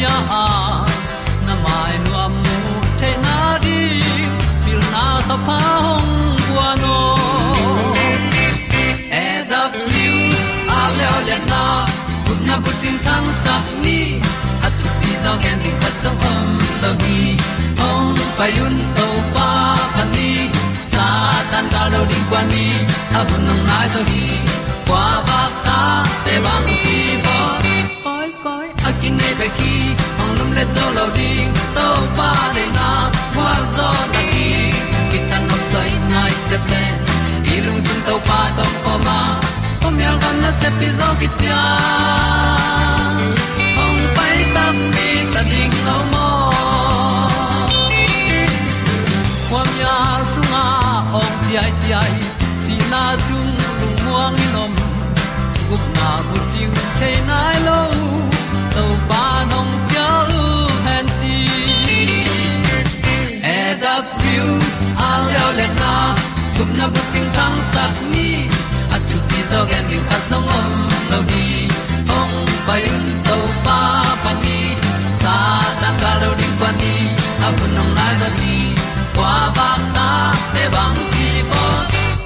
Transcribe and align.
pia 0.00 0.16
a 0.42 0.44
na 1.46 1.54
mai 1.64 1.94
nu 2.04 2.12
amu 2.24 2.54
te 3.00 3.10
na 3.24 3.36
di, 3.64 3.80
pil 4.64 4.80
na 4.92 5.04
ta 5.28 5.36
pa 5.46 5.56
hong 5.84 6.12
bua 6.46 6.68
no 6.82 6.98
e 9.22 9.26
da 9.50 9.60
pru 9.74 10.08
a 10.76 10.80
le 10.96 11.06
olian 11.16 11.42
na 11.52 11.62
kun 12.26 12.38
na 12.48 12.56
bu 12.64 12.70
tin 12.80 12.96
tan 13.06 13.24
sa 13.42 13.54
ni 13.82 13.98
at 14.66 14.72
tu 14.80 14.88
pi 15.00 15.10
zo 15.24 15.32
gen 15.42 15.58
di 15.64 15.70
khat 15.80 15.94
zo 16.02 16.12
om 16.32 16.48
lo 16.82 16.90
gi 17.02 17.20
hong 17.80 18.20
pa 18.38 18.46
yun 18.56 18.76
to 18.96 19.08
pa 19.34 19.48
pa 19.94 20.02
ni, 20.14 20.30
sa 20.92 21.06
tan 21.50 21.66
da 21.74 21.82
lo 21.92 22.00
di 22.10 22.18
kwa 22.30 22.40
ni, 22.52 22.66
a 23.18 23.20
bu 23.28 23.36
nang 23.46 23.62
mai 23.68 23.86
zo 23.94 24.00
gi 24.10 24.24
kwa 24.88 25.04
ba 25.28 25.40
ta 25.66 25.80
te 26.24 26.34
bang. 26.46 26.66
ki 26.70 26.89
koi 29.00 29.06
a 29.06 29.06
kin 29.06 29.16
nei 29.16 29.34
pe 29.38 29.48
ki 29.58 29.96
hong 30.18 30.38
lum 30.38 30.50
le 30.52 30.64
zo 30.74 30.84
lo 30.96 31.06
di 31.16 31.30
to 31.74 31.86
pa 32.16 32.30
de 32.54 32.64
na 32.76 32.88
kwa 33.34 33.52
zo 33.76 33.88
na 34.12 34.20
ki 34.32 34.48
ki 35.10 35.18
tan 35.30 35.42
nok 35.48 35.62
sai 35.72 35.90
nai 36.12 36.32
se 36.48 36.56
ple 36.66 36.82
i 37.52 37.60
lung 37.66 37.80
sun 37.86 38.00
to 38.06 38.14
pa 38.28 38.40
tom 38.56 38.72
pa 38.84 38.94
ma 39.06 39.18
kom 39.82 40.00
yal 40.00 40.16
gam 40.22 40.36
na 40.42 40.50
se 40.60 40.68
pi 40.78 40.88
zo 40.98 41.08
ki 41.20 41.28
tia 41.38 41.62
hong 43.78 44.02
pai 44.16 44.38
ta 44.54 44.64
mi 44.94 45.08
ta 45.34 45.42
ding 45.50 45.76
lo 45.86 45.96
mo 46.12 46.28
kwam 49.50 49.68
ya 49.82 49.96
sunga 50.32 50.64
ong 51.20 51.34
ti 51.44 51.52
ai 51.62 51.72
ti 51.82 51.90
ai, 52.02 52.14
si 52.62 52.74
na 52.92 53.04
zum 53.26 53.48
lu 53.80 53.88
muang 54.04 54.34
ni 54.38 54.46
nom 54.54 54.72
gup 55.68 55.84
na 55.96 56.10
bu 56.26 56.36
ting 56.52 56.74
te 57.00 57.10
nai 57.30 57.56
lo 57.68 57.80
to 58.74 58.84
pa 59.08 59.24
nong 59.50 59.72
pia 59.88 60.08
lu 60.30 60.44
han 60.86 61.06
ti 61.20 61.36
e 63.56 63.58
da 63.82 63.94
pru 64.16 64.48
a 65.08 65.10
leo 65.28 65.48
le 65.58 65.66
na 65.80 65.92
gup 66.56 66.70
na 66.78 66.86
bu 66.92 67.00
ting 67.12 67.28
tang 67.36 67.58
sat 67.72 67.94
ni 68.12 68.28
at 68.94 69.02
tu 69.08 69.16
ti 69.28 69.40
zo 69.50 69.60
gen 69.70 69.84
ni 69.90 69.98
at 70.16 70.22
song 70.30 70.48
om 70.58 70.70
lo 71.10 71.18
ni 71.30 71.46
ong 72.18 72.34
pai 72.66 72.82
un 72.94 73.04
to 73.28 73.38
pa 73.66 73.78
pa 74.22 74.32
ni 74.44 74.58
sa 75.22 75.34
ta 75.80 75.90
ka 76.02 76.10
lo 76.22 76.30
ding 76.40 76.56
pa 76.62 76.70
ni. 76.82 76.94
A 77.46 77.48
bu 77.56 77.66
nong 77.76 77.92
lai 77.98 78.14
za 78.20 78.28
ni 78.40 78.54
kwa 79.16 79.32
ba 79.56 79.68
ta 79.96 80.08
te 80.54 80.64
bang 80.74 80.98
ki 81.12 81.28
bo 81.50 81.62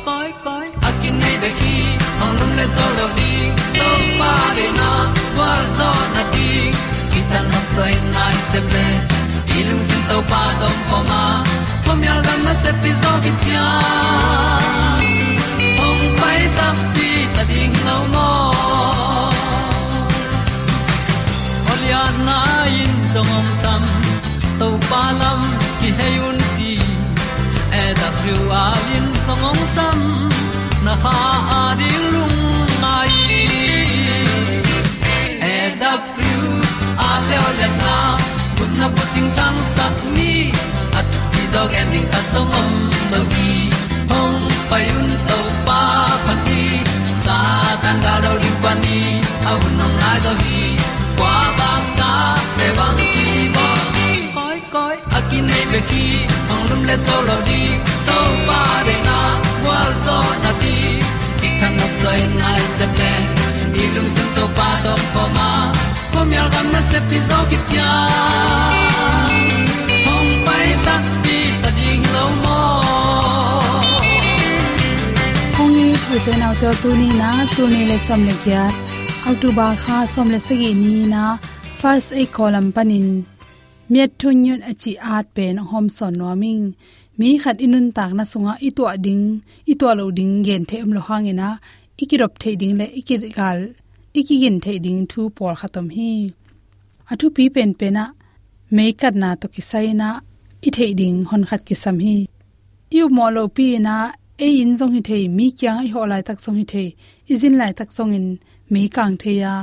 koi 0.07 0.31
koi 0.45 0.67
a 0.89 0.91
kin 1.01 1.15
nei 1.23 1.37
be 1.43 1.51
ki 1.61 1.77
ong 2.23 2.33
lum 2.39 2.51
le 2.59 2.67
zo 2.77 2.87
lo 2.99 3.07
ni 3.19 3.31
to 3.79 3.89
pa 4.19 4.33
de 4.57 4.67
na 4.79 4.91
ta 7.75 7.81
sai 7.81 7.95
nai 8.15 8.35
se 8.53 8.61
ple 8.69 8.87
i 9.57 9.63
lung 9.69 9.85
sin 9.89 10.03
to 10.09 10.19
pa 10.31 10.43
tom 10.61 10.77
ko 10.91 10.99
ma. 11.11 11.23
Pom 11.85 12.03
yal 12.03 12.21
gam 12.27 12.41
na 12.47 12.55
se 12.63 12.71
pi 12.83 12.91
zo 13.03 13.13
ki 13.25 13.33
tia 13.45 13.67
ong 15.87 16.05
pai 16.21 16.41
ta 16.57 16.69
pi 16.95 17.09
ta 17.35 17.43
ding 17.51 17.77
lo 17.87 17.97
mo 18.15 18.29
olia 21.73 22.05
na 22.27 22.39
in 22.83 22.95
song 23.13 23.33
om 23.39 23.49
sam 23.63 23.83
to 24.59 24.69
pa 24.91 25.03
lam 25.21 25.41
ki 25.81 25.91
hay 25.99 26.15
un 26.29 26.39
ti 26.57 26.73
e 27.83 27.85
da 28.01 28.09
thru 28.19 28.37
a 28.63 28.67
in 28.97 29.07
song 29.27 29.45
om 29.51 29.61
sam 29.77 29.99
na 30.85 30.95
ha 31.03 31.19
a 31.61 31.63
di 31.81 31.93
lung 32.13 32.39
mai. 32.83 33.15
E 35.55 35.57
da 35.81 35.93
thru 36.13 36.34
leo 37.31 37.49
le 37.61 37.69
na 37.81 37.95
kun 38.57 38.71
na 38.81 38.87
bu 38.95 39.03
ting 39.15 39.31
tang 39.39 39.59
sa 39.75 39.87
ni 40.17 40.33
at 40.99 41.07
ti 41.33 41.43
dog 41.55 41.73
ending 41.81 42.09
ta 42.13 42.21
zong 42.33 42.53
om 42.61 42.71
no 43.11 43.21
gi 43.33 43.53
hong 44.11 44.41
pai 44.71 44.85
un 44.99 45.09
to 45.29 45.39
pa 45.67 45.81
pa 46.25 46.35
ti 46.47 46.63
sa 47.25 47.37
tan 47.83 47.97
ga 48.05 48.15
do 48.25 48.33
ri 48.43 48.53
pa 48.63 48.73
ni 48.83 48.99
a 49.51 49.53
au 49.53 49.61
nong 49.79 49.97
lai 50.03 50.19
do 50.27 50.33
gi 50.43 50.63
kwa 51.19 51.35
ba 51.59 51.71
ta 51.99 52.13
pe 52.57 52.67
bang 52.79 53.01
ki 53.01 53.33
bo 53.55 53.67
koi 54.37 54.59
koi 54.75 54.97
a 55.17 55.21
ki 55.29 55.39
nei 55.49 55.65
be 55.73 55.81
ki 55.91 56.07
hong 56.49 56.65
lum 56.71 56.83
le 56.89 56.97
to 57.07 57.17
lo 57.29 57.37
di 57.49 57.63
to 58.09 58.19
pa 58.49 58.61
de 58.87 58.97
na 59.09 59.19
wa 59.67 59.79
zo 60.05 60.19
na 60.45 60.53
ti 60.63 60.77
ki 61.41 61.49
kan 61.61 61.73
nok 61.79 61.93
sai 62.03 62.21
nai 62.41 62.61
se 62.77 62.87
ple 62.95 63.13
ilung 63.83 64.11
sun 64.15 64.29
to 64.37 64.45
pa 64.59 64.69
do 64.85 64.95
po 65.15 65.25
ma 65.39 65.51
mi 66.31 66.37
al 66.43 66.49
gam 66.55 66.67
na 66.75 66.81
se 66.91 66.99
pi 67.09 67.19
zo 67.29 67.39
ki 67.51 67.59
tia. 67.69 67.91
Hong 70.07 70.31
pai 70.47 70.69
ta 70.87 70.97
pi 71.25 71.37
ta 71.63 71.71
ding 71.79 72.05
lo 72.15 72.25
mo. 72.43 72.59
Kong 75.57 75.73
ni 75.77 75.87
thu 76.05 76.15
te 76.27 76.33
nau 76.43 76.55
te 76.61 76.69
tu 76.83 76.91
ni 77.01 77.09
na, 77.21 77.31
tu 77.55 77.63
ni 77.73 77.81
le 77.91 77.97
sam 78.07 78.21
le 78.31 78.37
kya 78.47 78.65
october 79.31 79.71
kha 79.83 79.97
som 80.13 80.29
le 80.35 80.39
sagi 80.47 80.71
ni 80.83 80.95
na, 81.15 81.23
first 81.81 82.13
a 82.21 82.23
column 82.37 82.69
panin 82.77 83.09
miat 83.91 84.11
thun 84.21 84.45
yun 84.47 84.61
achi 84.71 84.93
art 85.15 85.27
pen 85.37 85.57
hom 85.71 85.87
son 85.97 86.15
noming 86.21 86.65
mi 87.19 87.29
khat 87.43 87.57
inun 87.65 87.87
tak 87.97 88.11
na 88.19 88.25
sunga 88.33 88.55
itwa 88.69 88.93
ding 89.05 89.25
itwa 89.73 89.91
lo 89.99 90.05
ding 90.19 90.35
gen 90.47 90.63
them 90.71 90.89
lo 90.97 91.01
hangena 91.09 91.49
ikirop 92.03 92.35
the 92.43 92.51
ding 92.61 92.75
le, 92.81 92.87
ikir 93.01 93.23
iki 94.19 94.39
gin 94.43 94.61
the 94.61 94.79
ding 94.79 95.07
thu 95.11 95.23
por 95.37 95.55
khatam 95.61 95.87
hi. 95.97 96.11
Athu 97.11 97.27
pi 97.37 97.45
pen 97.55 97.71
pena 97.81 98.05
me 98.77 98.85
kat 99.01 99.15
na 99.23 99.29
to 99.41 99.47
kisai 99.55 99.89
na, 100.01 100.09
i 100.67 100.71
the 100.77 100.87
ding 101.01 101.19
hon 101.31 101.43
khat 101.49 101.63
ki 101.69 101.75
sam 101.83 101.99
hi. 102.05 102.17
Yu 102.97 103.05
mo 103.17 103.27
lo 103.37 103.43
pi 103.57 103.67
na 103.87 103.95
e 104.47 104.49
in 104.63 104.73
zong 104.79 104.95
hi 104.97 105.01
the 105.09 105.19
mi 105.37 105.47
kyang 105.59 105.79
ai 105.83 105.89
ho 105.95 106.01
lai 106.13 106.23
tak 106.29 106.39
song 106.45 106.57
hi 106.61 106.65
the 106.73 106.85
izin 107.33 107.55
lai 107.61 107.73
tak 107.79 107.91
song 107.97 108.13
in 108.19 108.27
me 108.73 108.83
kang 108.97 109.15
the 109.23 109.33
ya. 109.43 109.55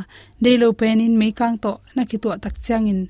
De 0.44 0.51
lo 0.62 0.68
pen 0.80 1.00
in 1.06 1.15
me 1.21 1.27
kang 1.39 1.56
to, 1.63 1.71
na 1.95 2.04
ki 2.09 2.18
to 2.24 2.30
tak 2.44 2.56
chang 2.65 2.86
in 2.92 3.01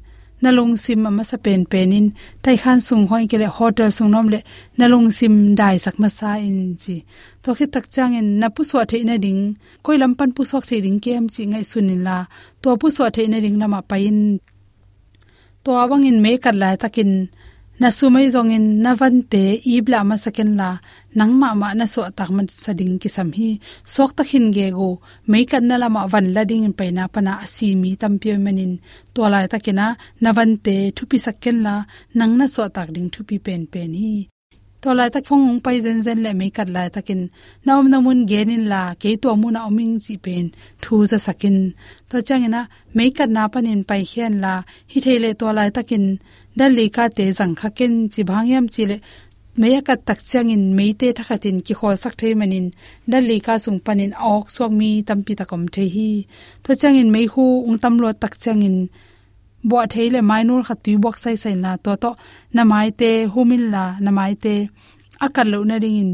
nalung 0.42 0.74
sim 0.84 1.06
ama 1.10 1.24
sa 1.30 1.38
pen 1.46 1.62
penin. 1.72 2.08
Tai 2.44 2.56
khan 2.62 2.80
sung 2.88 3.06
hoi 3.10 3.24
kele 3.32 3.48
hotel 3.58 3.90
sung 3.98 4.12
nom 4.14 4.28
le 4.34 4.40
nalung 4.80 5.08
sim 5.18 5.36
dai 5.60 5.76
sak 5.84 5.96
ma 6.02 6.10
sa 6.18 6.30
in 6.48 6.60
chi 6.82 6.96
to 7.44 7.50
khi 7.58 7.66
tak 7.74 7.86
chang 7.94 8.14
in 8.20 8.28
na 8.42 8.48
pu 8.56 8.62
so 8.70 8.78
the 8.90 8.98
na 9.10 9.16
ding. 9.26 9.42
Koi 9.86 9.98
lam 10.02 10.14
pan 10.18 10.32
pu 10.36 10.42
sok 10.52 10.66
the 10.70 10.78
ding 10.86 11.00
kem 11.04 11.26
chi 11.34 11.44
ngai 11.52 11.66
sunin 11.72 12.02
la. 12.08 12.18
To 12.62 12.70
pu 12.82 12.88
so 12.96 13.04
the 13.16 13.24
na 13.32 13.38
ding 13.44 13.58
lama 13.62 13.80
pa 13.90 13.96
in. 14.10 14.20
To 15.64 15.72
awang 15.82 16.06
in 16.10 16.18
me 16.24 16.32
kar 16.44 16.56
lai 16.62 16.76
takin 16.82 17.12
na 17.82 17.90
sumai 17.98 18.30
zongin 18.34 18.66
na 18.84 18.92
van 19.00 19.16
te 19.32 19.44
ibla 19.76 20.00
ma 20.10 20.16
saken 20.24 20.52
la, 20.60 20.70
nang 21.18 21.34
ma 21.42 21.50
ma 21.62 21.68
na 21.80 21.86
so 21.94 22.02
tak 22.18 22.30
man 22.36 22.48
sading 22.64 22.96
ki 23.02 23.10
sam 23.16 23.30
hi. 23.38 23.50
Sok 23.94 24.12
tak 24.18 24.30
hin 24.32 24.48
ge 24.56 24.68
go, 24.78 24.90
mei 25.32 25.46
kan 25.52 25.66
na 25.70 25.76
lama 25.82 26.02
van 26.14 26.28
la 26.36 26.42
ding 26.50 26.66
in 26.68 26.76
paina 26.80 27.04
pana 27.14 27.34
asi 27.44 27.68
mi 27.82 27.92
tam 28.02 28.14
pe 28.22 28.30
manin 28.46 28.74
to 29.14 29.22
lai 29.34 29.46
takina 29.54 29.88
na 30.24 30.30
van 30.38 30.52
te 30.66 30.76
thu 30.96 31.04
pi 31.10 31.18
saken 31.26 31.58
la, 31.66 31.76
nang 32.18 32.34
na 32.40 32.46
so 32.54 32.62
tak 32.76 32.90
ding 32.96 33.10
thu 33.14 33.22
pi 33.30 33.36
pen 33.46 33.62
pen 33.74 33.92
hi 34.02 34.14
to 34.82 34.90
lai 34.98 35.10
tak 35.14 35.24
phong 35.30 35.48
pai 35.66 35.78
zen 35.86 36.00
zen 36.06 36.20
le 36.26 36.32
me 36.40 36.48
kat 36.58 36.70
lai 36.76 36.88
takin 36.96 37.22
naom 37.66 37.86
namun 37.94 38.20
genin 38.30 38.64
la 38.72 38.82
ke 39.02 39.10
to 39.24 39.30
mu 39.42 39.48
na 39.56 39.62
oming 39.70 39.96
chi 40.04 40.16
pen 40.26 40.46
thu 40.84 40.96
za 41.12 41.18
sakin 41.26 41.58
to 42.10 42.18
chang 42.28 42.46
na 42.56 42.62
me 42.98 43.06
kat 43.18 43.30
na 43.36 43.44
panin 43.54 43.82
pai 43.90 44.02
hian 44.12 44.34
la 44.44 44.54
hi 44.92 44.98
theile 45.06 45.32
to 45.40 45.48
lai 45.58 45.70
takin 45.78 46.06
dali 46.60 46.86
ka 46.96 47.04
te 47.18 47.26
jang 47.38 47.54
kha 47.60 47.70
ken 47.78 47.94
chi 48.12 48.22
bhangyam 48.30 48.66
chi 48.74 48.84
le 48.90 48.98
meya 49.60 49.82
ka 49.88 49.96
tak 50.08 50.20
changin 50.32 50.64
meite 50.78 51.08
thakhatin 51.18 51.58
ki 51.66 51.74
khol 51.80 51.96
sak 52.04 52.14
thei 52.20 52.34
manin 52.40 52.68
dal 53.12 53.24
dali 53.24 53.38
ka 53.46 53.54
sung 53.64 53.80
panin 53.86 54.12
ok 54.34 54.46
sok 54.56 54.72
mi 54.80 54.90
tampi 55.08 55.34
takom 55.40 55.64
the 55.74 55.84
hi 55.96 56.12
to 56.64 56.72
changin 56.82 57.10
me 57.16 57.22
hu 57.34 57.44
ung 57.68 57.80
tam 57.84 57.96
lo 58.04 58.10
tak 58.22 58.34
changin 58.44 58.78
bo 59.70 59.78
theile 59.94 60.20
mainur 60.30 60.62
kha 60.68 60.76
bok 61.04 61.16
sai 61.24 61.36
sai 61.44 61.56
na 61.64 61.72
to 61.86 61.92
to 62.04 62.12
na 62.56 62.64
te 63.00 63.12
humil 63.34 63.64
la 63.74 63.84
na 64.06 64.12
te 64.44 64.56
akal 65.26 65.48
lo 65.54 65.60
na 65.70 65.76
ring 65.84 66.00
in 66.04 66.12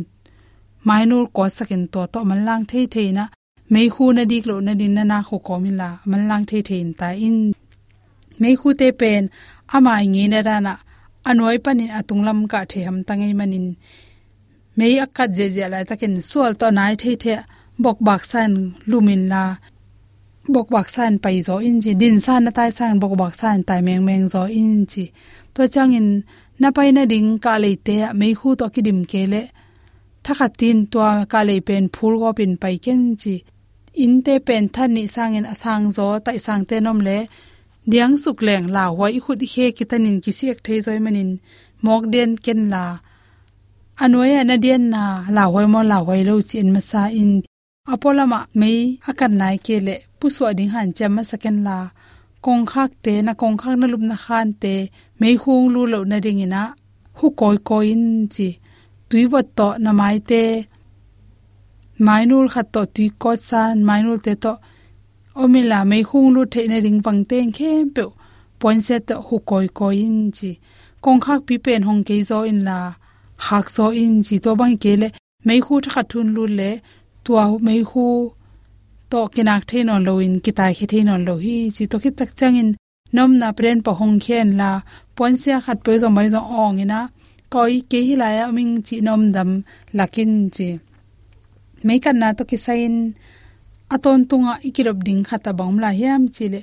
mainur 0.88 1.24
ko 1.36 1.44
sakin 1.58 1.84
to 1.94 2.02
to 2.14 2.20
man 2.30 2.42
lang 2.48 2.64
thei 2.70 2.86
thei 2.94 3.10
na 3.18 3.24
mei 3.74 3.88
hu 3.94 4.06
na 4.18 4.24
dik 4.32 4.44
lo 4.50 4.56
na 4.66 4.72
din 4.80 4.94
na 4.98 5.04
na 5.12 5.18
khu 5.28 5.36
ko 5.48 5.54
min 5.64 5.76
la 5.82 5.90
man 6.10 6.24
lang 6.30 6.44
thei 6.50 6.62
thei 6.70 6.82
ta 7.00 7.08
in 7.28 7.38
mei 8.42 8.56
hu 8.60 8.68
te 8.80 8.88
pen 9.00 9.24
ama 9.76 9.94
ngi 10.14 10.24
na 10.34 10.40
ra 10.48 10.56
anoi 11.30 11.58
panin 11.66 11.92
atunglam 12.00 12.40
ka 12.52 12.60
the 12.72 12.80
ham 12.86 12.98
tangai 13.08 13.34
manin 13.40 13.68
mei 14.78 14.96
akat 15.06 15.30
je 15.38 15.46
je 15.56 15.66
la 15.74 15.80
takin 15.90 16.16
sual 16.30 16.52
to 16.60 16.68
nai 16.78 16.94
thei 17.02 17.16
the 17.24 17.36
bok 17.84 17.98
bak 18.08 18.22
san 18.32 18.52
lumin 18.90 19.24
la 19.32 19.44
bok 20.54 20.68
bak 20.76 20.88
san 20.96 21.14
pai 21.24 21.38
zo 21.48 21.56
in 21.68 21.78
ji 21.84 21.92
din 22.02 22.18
san 22.26 22.42
na 22.46 22.52
tai 22.58 22.70
san 22.78 22.94
bok 23.02 23.14
bak 23.22 23.34
san 23.42 23.58
tai 23.68 23.82
meng 23.88 24.04
meng 24.08 24.26
zo 24.34 24.42
in 24.62 24.86
ji 24.92 25.06
to 25.54 25.62
chang 25.74 25.94
in 26.00 26.10
na 26.62 26.68
pai 26.76 26.90
na 26.96 27.04
ding 27.12 27.30
ka 27.44 27.54
le 27.64 27.72
te 27.88 27.96
mei 28.20 28.34
khu 28.40 28.50
to 28.60 28.66
ki 28.74 28.82
dim 28.88 29.00
ke 29.12 29.22
le 29.34 29.42
thakha 30.26 30.48
tin 30.60 30.78
to 30.92 31.00
ka 31.32 31.40
le 31.50 31.56
pen 31.68 31.84
phul 31.94 32.14
go 32.22 32.30
pin 32.38 32.54
pai 32.62 32.76
ken 32.86 33.02
ji 33.22 33.36
in 34.04 34.14
te 34.26 34.34
pen 34.48 34.64
than 34.76 34.90
ni 34.96 35.04
sang 35.16 35.34
in 35.40 35.46
asang 35.54 35.86
zo 35.98 36.08
tai 36.26 36.38
sang 36.46 36.64
te 36.70 36.78
nom 36.86 37.00
le. 37.10 37.20
Diang 37.92 38.16
suk 38.24 38.38
leng 38.48 38.66
la 38.76 38.86
wai 39.00 39.16
khut 39.24 39.40
he 39.52 39.66
kitanin 39.78 40.18
kisiek 40.24 40.58
thei 40.66 40.80
zoi 40.86 41.00
manin. 41.06 41.32
Mok 41.86 42.04
den 42.14 42.32
ken 42.46 42.62
la. 42.74 42.86
Anoya 44.04 44.42
na 44.50 44.56
den 44.66 44.84
na 44.94 45.04
la 45.36 45.44
wai 45.54 45.68
mo 45.74 45.82
la 45.92 45.98
wai 46.08 46.22
lo 46.30 46.36
chin 46.50 46.68
ma 46.76 46.82
sa 46.90 47.02
in 47.22 47.32
apolama 47.94 48.40
mei 48.60 48.80
akan 49.10 49.32
nai 49.40 49.58
kele 49.66 49.96
le 50.22 50.46
ading 50.50 50.72
han 50.74 50.90
chama 50.98 51.22
second 51.30 51.60
la. 51.68 51.78
Kong 52.46 52.66
khak 52.72 52.92
te, 53.04 53.14
na 53.26 53.34
kong 53.42 53.58
khak 53.62 53.76
na 53.80 53.86
lup 53.92 54.04
na 54.12 54.16
khan 54.26 54.48
te 54.62 54.74
mei 55.20 55.36
hung 55.42 55.68
lu 55.74 55.82
lo 55.94 56.00
na 56.12 56.18
ding 56.26 56.42
ina, 56.46 56.64
hu 57.18 57.26
koi 57.40 57.58
koi 57.70 57.86
in 57.94 58.06
chi 58.34 58.50
tui 59.10 59.24
wat 59.32 59.48
to 59.58 59.68
na 59.84 59.92
mai 60.00 60.18
te, 60.30 60.44
mainul 62.06 62.48
khat 62.54 62.68
to 62.74 62.82
tui 62.96 63.08
ko 63.22 63.32
san 63.48 63.76
mainul 63.88 64.20
te 64.26 64.34
to 64.44 64.54
omila 65.42 65.80
mei 65.92 66.04
hung 66.10 66.30
lu 66.36 66.42
the 66.54 66.62
na 66.72 66.78
ring 66.86 67.00
pang 67.06 67.22
teng 67.30 67.52
khem 67.58 67.84
pe 67.96 68.04
point 68.60 68.82
set 68.88 69.02
to 69.08 69.16
hu 69.28 69.36
koi 69.50 69.68
koi 69.80 69.96
in 70.06 70.18
chi 70.38 70.52
kong 71.04 71.20
khak 71.26 71.40
pi 71.48 71.56
pen 71.66 71.82
hong 71.88 72.04
ke 72.08 72.16
zo 72.30 72.40
in 72.52 72.60
la, 72.68 72.78
hak 73.48 73.66
zo 73.76 73.86
in 74.04 74.14
chi 74.26 74.36
to 74.44 74.52
bang 74.60 74.78
ke 74.84 74.92
le 75.02 75.08
mei 75.48 75.60
hu 75.66 75.74
tha 75.86 76.02
thun 76.10 76.28
lu 76.36 76.44
le 76.60 76.70
tua 77.28 77.44
mei 77.66 77.82
hu 77.90 78.06
to 79.12 79.20
kinak 79.36 79.64
thein 79.70 79.90
on 79.94 80.02
loin 80.08 80.34
kitai 80.46 80.72
khi 80.78 80.86
thein 80.92 81.10
on 81.14 81.22
lo 81.28 81.36
hi 81.44 81.56
chi 81.76 81.84
to 81.92 81.98
ki 82.04 82.10
tak 82.20 82.32
changin 82.40 82.70
nom 83.16 83.32
na 83.42 83.48
pren 83.58 83.80
pa 83.86 83.92
hong 84.00 84.18
khen 84.26 84.50
la 84.60 84.70
pon 85.16 85.34
sia 85.42 85.58
khat 85.66 85.78
pe 85.86 85.92
zo 86.02 86.08
mai 86.16 86.28
zo 86.34 86.42
ong 86.64 86.78
ina 86.84 87.00
koi 87.54 87.74
ke 87.90 88.00
hi 88.08 88.14
la 88.22 88.28
ya 88.38 88.46
ming 88.58 88.74
chi 88.88 88.96
nom 89.08 89.22
dam 89.36 89.50
lakin 89.98 90.34
chi 90.56 90.70
mei 91.86 92.00
kan 92.04 92.18
na 92.22 92.28
to 92.38 92.44
ki 92.50 92.58
sain 92.66 92.96
aton 93.96 94.20
tunga 94.30 94.54
ikirop 94.68 95.00
ding 95.08 95.24
khata 95.28 95.52
bangla 95.60 95.90
hiam 96.00 96.24
chile 96.36 96.62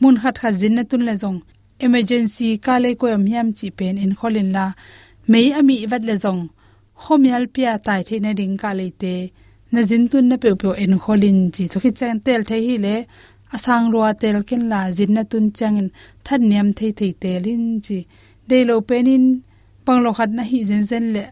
mun 0.00 0.16
khat 0.22 0.36
kha 0.40 0.50
jin 0.58 0.74
na 0.76 0.82
tun 0.90 1.02
le 1.08 1.14
zong 1.22 1.38
emergency 1.86 2.48
ka 2.64 2.74
le 2.82 2.90
ko 3.00 3.06
am 3.16 3.24
hiam 3.30 3.48
chi 3.58 3.66
pen 3.78 3.94
in 4.04 4.12
kholin 4.18 4.48
la 4.56 4.66
mei 5.30 5.48
ami 5.58 5.76
wat 5.90 6.02
le 6.08 6.14
zong 6.24 6.42
khomial 7.02 7.44
pia 7.54 7.72
tai 7.86 8.00
the 8.08 8.16
na 8.24 8.30
ding 8.38 8.56
ka 8.62 8.70
le 8.78 8.86
te 9.02 9.14
na 9.72 9.80
zin 9.88 10.04
tun 10.10 10.26
na 10.30 10.36
pe 10.42 10.50
pe 10.60 10.68
en 10.82 10.94
kholin 11.02 11.38
chi 11.54 11.64
khi 11.82 11.90
chen 11.98 12.16
tel 12.26 12.42
the 12.48 12.56
hi 12.66 12.74
le, 12.84 12.96
asang 13.54 13.86
ruwa 13.92 14.10
tel 14.20 14.38
ken 14.48 14.62
la 14.72 14.80
zin 14.96 15.12
na 15.16 15.22
tun 15.30 15.46
changin 15.58 15.88
than 16.24 16.42
niam 16.50 16.68
thei 16.78 16.92
thei 16.98 17.12
telin 17.22 17.64
chi 17.84 17.98
de 18.48 18.58
lo 18.68 18.76
penin 18.88 19.24
panglo 19.84 20.10
khat 20.18 20.30
na 20.36 20.42
hi 20.50 20.58
zen 20.68 20.84
zen 20.90 21.06
le, 21.14 21.24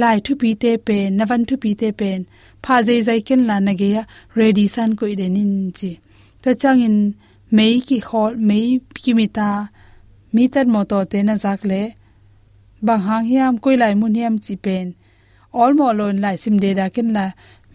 lai 0.00 0.18
thu 0.24 0.32
pi 0.40 0.50
te 0.62 0.70
pe, 0.86 0.98
na 1.16 1.24
van 1.30 1.42
thu 1.48 1.54
pi 1.62 1.70
te 1.80 1.88
pen 2.00 2.20
pha 2.64 2.74
zai 2.86 3.00
zai 3.08 3.20
ken 3.28 3.42
la 3.48 3.56
na 3.66 3.72
ge 3.80 3.88
ya, 3.96 4.02
ready 4.38 4.66
san 4.74 4.90
ko 4.98 5.04
iden 5.12 5.36
in 5.42 5.54
chi 5.78 5.90
to 6.42 6.50
changin 6.62 6.96
mei 7.56 7.74
ki 7.88 7.98
khol, 8.08 8.32
mei 8.48 8.66
ki 9.02 9.12
mita 9.18 9.50
mitar 10.34 10.66
mo 10.72 10.80
to 10.90 10.98
te 11.10 11.18
na 11.28 11.34
zak 11.44 11.60
le, 11.70 11.82
bang 12.86 13.02
hang 13.06 13.26
hiam 13.30 13.54
koi 13.64 13.76
lai 13.82 13.94
mun 14.00 14.14
hiam 14.18 14.36
chi 14.44 14.56
pen. 14.66 14.86
All 15.60 15.72
mo 15.78 15.86
lon 15.98 16.16
lai 16.24 16.36
sim 16.42 16.56
de 16.62 16.70
da 16.78 16.86
ken 16.94 17.08
la 17.16 17.24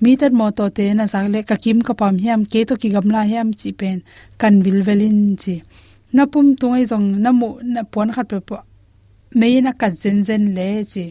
mitar 0.03 0.31
mo 0.39 0.45
to 0.57 0.65
te 0.77 0.85
na 0.97 1.05
zak 1.13 1.25
le 1.33 1.39
ka 1.49 1.55
kim 1.63 1.77
ka 1.87 1.93
pam 1.99 2.15
hiam 2.23 2.41
ke 2.51 2.59
to 2.69 2.73
ki 2.81 2.87
gamla 2.95 3.21
hiam 3.31 3.47
chi 3.59 3.69
pen 3.79 3.97
kan 4.41 4.55
vil 4.65 4.79
velin 4.87 5.19
chi 5.41 5.55
na 6.15 6.23
pum 6.31 6.47
tungai 6.59 6.83
jong 6.91 7.07
na 7.23 7.29
mu 7.39 7.49
na 7.73 7.81
pon 7.93 8.09
khat 8.15 8.25
pe 8.31 8.37
po 8.47 8.57
me 9.39 9.47
na 9.65 9.71
ka 9.79 9.87
zen 10.01 10.17
zen 10.27 10.43
le 10.57 10.69
chi 10.91 11.05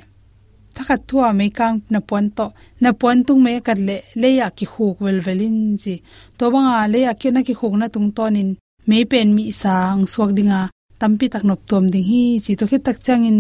thakat 0.74 1.00
thua 1.08 1.28
me 1.38 1.46
kang 1.58 1.76
na 1.92 1.98
pon 2.08 2.24
to 2.36 2.46
na 2.82 2.90
pon 3.00 3.16
tung 3.26 3.40
me 3.46 3.52
kat 3.66 3.78
le 3.88 3.96
le 4.20 4.28
ya 4.40 4.48
ki 4.58 4.66
khuk 4.72 4.96
wel 5.04 5.18
velin 5.26 5.56
ji 5.82 5.94
to 6.38 6.44
banga 6.52 6.76
le 6.92 6.98
ya 7.06 7.12
ke 7.20 7.28
na 7.34 7.40
ki 7.46 7.54
khuk 7.60 7.74
na 7.80 7.86
tung 7.94 8.08
tonin 8.16 8.50
me 8.88 8.98
pen 9.10 9.28
mi 9.36 9.44
sang 9.60 10.00
suak 10.12 10.30
dinga 10.36 10.60
tampi 11.00 11.26
tak 11.32 11.44
nop 11.48 11.60
tom 11.70 11.84
ding 11.92 12.06
hi 12.10 12.22
chi 12.44 12.52
to 12.58 12.64
khit 12.70 12.82
tak 12.86 12.98
changin 13.06 13.38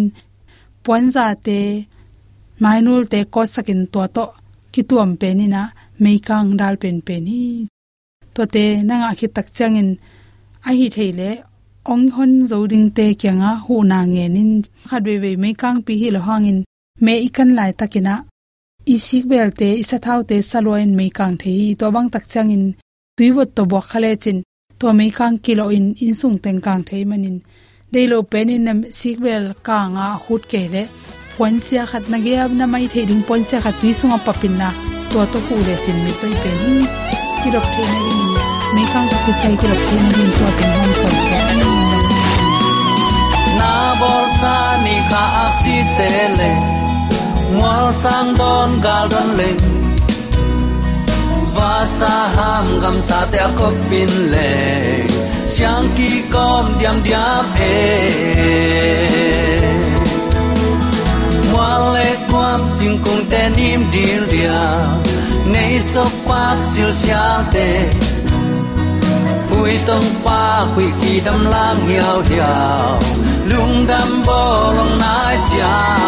pon 0.84 1.02
za 1.14 1.26
te 1.46 1.58
mainul 2.62 3.02
te 3.12 3.18
ko 3.34 3.40
sakin 3.54 3.82
to 3.92 4.02
to 4.16 4.24
ki 4.72 4.82
tuam 4.88 5.10
pe 5.20 5.28
ni 5.38 5.46
na 5.54 5.62
me 6.02 6.12
kang 6.28 6.50
dal 6.60 6.74
pen 6.82 6.98
pe 7.06 7.16
ni. 7.26 7.40
To 8.34 8.42
te 8.54 8.64
na 8.88 8.94
nga 9.00 9.10
khit 9.18 9.32
tak 9.36 9.48
changin 9.56 9.90
a 10.68 10.70
hi 10.78 10.86
theile 10.96 11.30
ong 11.92 12.06
hon 12.14 12.32
zo 12.50 12.58
ding 12.72 12.88
te 12.96 13.06
kyanga 13.20 13.50
hu 13.64 13.74
na 13.90 13.98
nge 14.12 14.24
nin. 14.34 14.50
Khatwe 14.88 15.14
we 15.22 15.30
me 15.42 15.50
kang 15.60 15.78
pi 15.86 15.92
hi 16.00 16.08
lo 16.16 16.20
hangin 16.28 16.58
me 17.04 17.14
ikan 17.26 17.50
lai 17.58 17.72
takina. 17.80 18.14
Isik 18.94 19.24
belte 19.30 19.68
isathau 19.82 20.20
te 20.28 20.36
saloin 20.50 20.90
me 20.98 21.06
kang 21.18 21.36
thei 21.42 21.60
to 21.78 21.86
bang 21.94 22.08
tak 22.14 22.24
changin 22.32 22.64
tuiwot 23.16 23.50
to 23.56 23.62
bok 23.72 23.86
khale 23.90 24.12
chin. 24.22 24.38
To 24.80 24.86
me 24.98 25.06
kang 25.18 25.36
kilo 25.44 25.64
in 25.76 25.86
insung 26.06 26.36
teng 26.44 26.60
kang 26.66 26.82
thei 26.88 27.02
manin. 27.10 27.38
Deilo 27.92 28.18
penin 28.32 28.62
nam 28.66 28.78
sikbel 28.98 29.44
kanga 29.66 30.06
hut 30.24 30.42
kele 30.52 30.82
ponsia 31.38 31.82
khat 31.90 32.04
na 32.12 32.18
ge 32.24 32.34
ab 32.44 32.52
na 32.58 32.66
mai 32.72 32.86
thei 32.92 33.04
ding 33.08 33.22
ponsia 33.28 33.58
khat 33.64 33.74
tui 33.80 33.92
sunga 33.98 34.18
papin 34.26 34.54
na 34.60 34.68
to 35.10 35.18
to 35.32 35.38
hu 35.46 35.54
le 35.66 35.74
chin 35.84 35.98
mi 36.04 36.12
pai 36.20 36.34
pen 36.42 36.58
ki 37.40 37.48
rok 37.54 37.66
thei 37.74 37.86
na 37.92 37.98
ring 38.06 38.24
me 38.74 38.82
kang 38.92 39.08
ka 39.26 39.32
sai 39.40 39.54
ki 39.60 39.66
rok 39.70 39.82
thei 39.88 39.98
na 40.04 40.10
ring 40.16 40.32
to 40.38 40.46
ten 40.58 40.70
hom 40.78 40.92
sa 41.00 41.08
sa 41.24 41.36
na 43.58 43.72
bol 44.00 44.24
sa 44.40 44.54
ni 44.84 44.96
kha 45.10 45.24
ak 45.44 45.52
si 45.60 45.76
te 45.98 46.10
le. 46.38 46.50
Mual 47.56 47.86
sang 48.02 48.30
don 48.40 48.70
gal 48.84 49.06
don 49.12 49.28
le. 49.38 49.50
Va 51.56 51.74
sa 51.98 52.14
ham 52.36 52.66
gam 52.82 52.96
sa 53.08 53.20
te 53.32 53.44
ko 53.58 53.68
pin 53.88 54.12
le. 54.32 54.52
Siang 55.52 55.88
ki 55.96 56.10
kom 56.32 56.66
diam 56.80 56.98
diam 57.06 57.46
e. 57.72 59.47
Qua 61.58 61.78
lệ 61.94 62.16
kwam 62.30 62.60
xin 62.66 62.98
cùng 63.04 63.24
te 63.30 63.50
nim 63.56 63.84
dir 63.92 64.22
dia. 64.30 64.60
Nay 65.54 65.80
so 65.80 66.04
pak 66.26 66.56
sil 66.70 66.90
sia 66.92 67.28
te. 67.52 67.90
Hui 69.50 69.78
tông 69.86 70.04
pa 70.24 70.66
hui 70.74 70.84
ki 71.00 71.20
đâm 71.24 71.44
lang 71.44 71.88
hiao 71.88 72.22
hiao. 72.30 72.98
Lung 73.44 73.86
đâm 73.86 74.22
bo, 74.26 74.72
long 74.76 74.98
nai 74.98 75.36
cha 75.50 75.98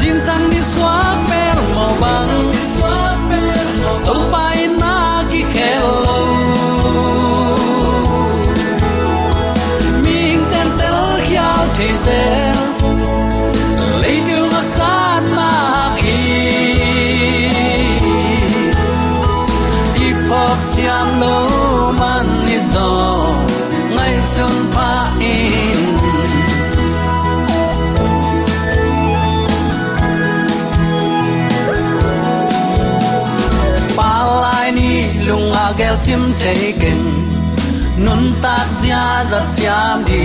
Jin 0.00 0.20
sang 0.20 0.50
đi 0.50 0.58
xóa 0.62 1.14
per 1.30 1.56
mo 1.74 1.88
bang. 2.00 2.28
Tau 4.04 4.14
pai 4.32 4.42
na 4.42 4.43
se 12.04 12.22
lei 14.02 14.18
tu 14.26 14.38
ma 14.52 14.62
sa 14.76 14.94
na 15.36 15.50
ki 16.00 16.18
siam 20.70 21.08
no 21.20 21.36
man 22.00 22.26
ni 22.46 22.58
zo 22.72 22.88
ngai 23.94 24.14
sun 24.34 24.56
in. 25.34 25.80
Pa 33.96 34.12
ni 34.76 34.90
lung 35.26 35.56
a 35.62 35.66
gel 35.78 35.96
tim 36.06 36.22
taken 36.42 37.00
nun 38.04 38.22
ta 38.42 38.56
zia 38.78 39.04
za 39.30 39.40
siam 39.54 39.98
di 40.10 40.24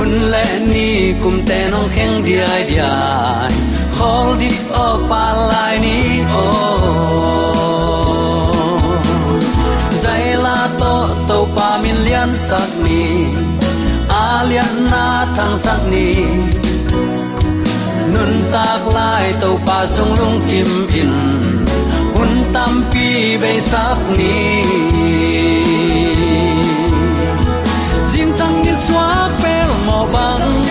hun 0.00 0.12
le 0.32 0.44
ni 0.72 0.88
kum 1.22 1.34
te 1.48 1.58
nong 1.72 1.88
kheng 1.94 2.16
di 2.26 2.34
ai 2.52 2.62
di 2.68 2.76
ai. 2.88 3.52
Khol 3.96 4.28
di 4.40 4.50
o 4.84 4.86
pa 5.08 5.24
lai 5.50 5.74
ni 5.84 5.98
o 6.42 6.46
zai 10.02 10.24
la 10.44 10.58
to 10.80 10.94
to 11.28 11.38
pa 11.56 11.68
min 11.82 11.98
lian 12.06 12.30
sak 12.48 12.70
ni. 12.84 13.04
Alian 14.28 14.76
na 14.92 15.04
thang 15.36 15.56
sak 15.64 15.82
ni. 15.92 16.08
Nun 18.12 18.32
tak 18.54 18.82
lai 18.96 19.26
to 19.42 19.50
pa 19.66 19.78
sung 19.94 20.12
lung 20.20 20.38
kim 20.48 20.70
in. 21.00 21.12
Hun 22.14 22.32
tam 22.54 22.74
pi 22.90 23.06
be 23.42 23.52
sak 23.72 23.98
ni 24.18 24.34
lom 30.20 30.69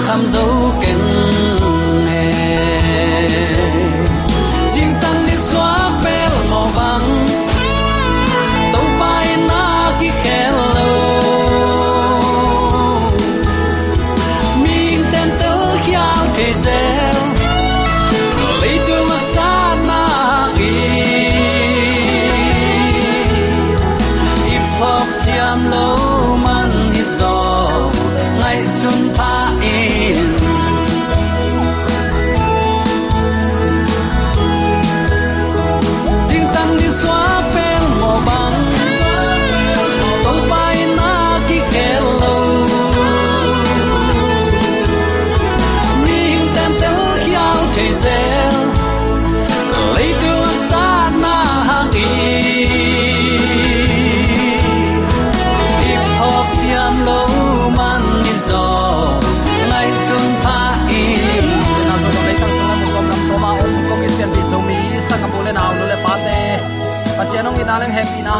không 0.00 0.26
dấu 0.26 0.72
ken 0.82 1.45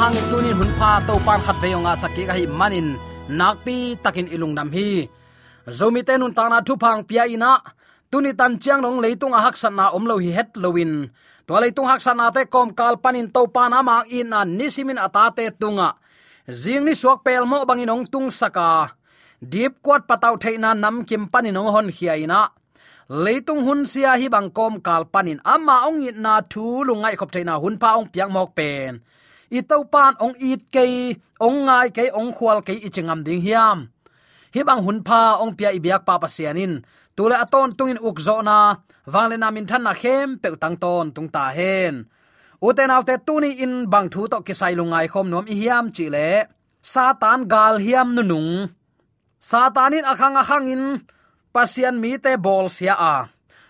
hang 0.07 0.23
tunin 0.31 0.55
hun 0.55 0.71
pa 0.79 1.03
to 1.03 1.19
pan 1.27 1.43
khat 1.43 1.57
ve 1.59 1.69
yonga 1.75 1.99
sakki 1.99 2.23
ka 2.31 2.35
hi 2.39 2.47
manin 2.47 2.95
nakpi 3.27 3.99
takin 3.99 4.31
ilung 4.31 4.55
nam 4.55 4.71
hi. 4.71 5.11
Zomi 5.67 6.07
te 6.07 6.15
nun 6.15 6.31
tana 6.31 6.63
thu 6.67 6.75
phang 6.83 7.03
pia 7.09 7.27
ina 7.35 7.59
tuni 8.11 8.31
tan 8.39 8.55
chiang 8.63 8.79
nong 8.87 9.03
leitung 9.03 9.35
a 9.39 9.41
hak 9.43 9.57
sanna 9.63 9.91
om 9.97 10.07
lo 10.11 10.15
hi 10.23 10.31
het 10.37 10.55
lowin 10.63 10.93
to 11.47 11.53
leitung 11.63 11.91
hak 11.91 11.99
sanna 12.07 12.31
te 12.37 12.47
kom 12.55 12.71
kal 12.79 12.95
panin 13.03 13.27
to 13.35 13.43
pan 13.55 13.75
ama 13.79 13.97
in 14.19 14.31
na 14.31 14.41
nisimin 14.59 15.03
atate 15.07 15.45
tunga 15.61 15.89
jing 16.61 16.87
ni 16.87 16.95
suak 16.95 17.19
pel 17.27 17.43
mo 17.51 17.59
bangin 17.69 17.91
ong 17.95 18.07
tung 18.13 18.31
saka 18.31 18.95
deep 19.53 19.75
kwat 19.85 20.03
pataw 20.07 20.35
theina 20.43 20.71
nam 20.83 20.97
kim 21.09 21.27
panin 21.33 21.59
ong 21.59 21.71
hon 21.75 21.89
khiaina 21.97 22.41
leitung 23.25 23.63
hun 23.67 23.83
sia 23.91 24.15
hi 24.21 24.27
bang 24.35 24.49
kom 24.55 24.75
kal 24.87 25.03
panin 25.15 25.43
ama 25.55 25.77
ong 25.89 25.99
it 26.09 26.15
na 26.25 26.35
thu 26.53 26.87
lungai 26.87 27.15
khop 27.19 27.31
theina 27.35 27.55
hun 27.63 27.75
pa 27.83 27.99
ong 27.99 28.07
piang 28.13 28.31
mok 28.31 28.55
pen 28.59 29.03
i 29.51 29.61
to 29.63 29.77
pan 29.93 30.15
ong 30.25 30.35
it 30.41 30.63
ke 30.75 30.85
ong 31.47 31.59
ngai 31.67 31.89
ke 31.97 32.05
ong 32.19 32.31
khwal 32.37 32.59
ke 32.67 32.75
i 32.87 32.89
chingam 32.95 33.21
ding 33.27 33.43
hiam. 33.47 33.79
Hi 34.55 34.61
bang 34.69 34.83
hun 34.85 34.99
pa 35.09 35.37
ong 35.43 35.53
pia 35.59 35.71
i 35.77 35.81
biak 35.85 36.03
pa 36.09 36.15
pa 36.23 36.29
sianin. 36.29 36.83
Tule 37.17 37.37
aton 37.45 37.73
tungin 37.77 38.01
uk 38.09 38.19
zo 38.27 38.43
na 38.49 38.59
wangle 39.13 39.37
na 39.39 39.49
min 39.55 39.67
than 39.71 39.83
na 39.87 39.93
khem 40.01 40.29
pe 40.43 40.49
tang 40.63 40.77
ton 40.83 41.07
tung 41.15 41.29
ta 41.35 41.45
hen. 41.57 41.95
Uten 42.67 42.93
autte 42.95 43.15
tuni 43.27 43.51
in 43.65 43.75
bang 43.93 44.09
thu 44.13 44.23
to 44.33 44.39
kisai 44.47 44.75
lungai 44.79 45.07
khom 45.13 45.27
nom 45.33 45.47
i 45.53 45.55
hiam 45.61 45.85
chi 45.95 46.07
le. 46.15 46.31
Satan 46.93 47.41
gal 47.53 47.75
hiam 47.85 48.09
nu 48.17 48.23
nung. 48.23 48.53
Satanin 49.51 50.07
akhang 50.13 50.37
akhang 50.43 50.67
in, 50.75 50.85
pasian 51.55 51.97
mi 52.03 52.13
te 52.25 52.33
bol 52.45 52.67
sia 52.77 52.95
a. 53.13 53.17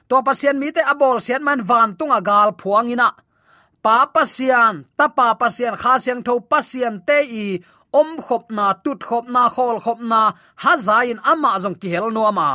To 0.08 0.16
pasian 0.26 0.56
mi 0.62 0.68
te 0.76 0.82
a 0.92 0.94
bol 1.00 1.18
sian 1.26 1.42
man 1.46 1.60
van 1.68 1.90
tung 1.98 2.12
a 2.18 2.20
gal 2.28 2.48
phuang 2.60 2.88
ina 2.94 3.08
pa 3.86 4.02
pasian, 4.14 4.74
ta 4.98 5.06
pa 5.16 5.26
pasian, 5.40 5.74
kha 5.82 5.94
siang 6.02 6.22
tho 6.26 6.34
pasian 6.50 6.94
te 7.08 7.18
i, 7.44 7.46
om 8.00 8.10
khop 8.26 8.44
na, 8.56 8.66
tut 8.84 8.98
khop 9.08 9.26
na, 9.34 9.42
khol 9.54 9.78
khop 9.84 10.00
na, 10.10 10.22
ha 10.62 10.72
zain 10.86 11.18
ama 11.32 11.50
jong 11.62 11.78
ki 11.80 11.88
hel 11.94 12.08
no 12.16 12.22
ama. 12.30 12.48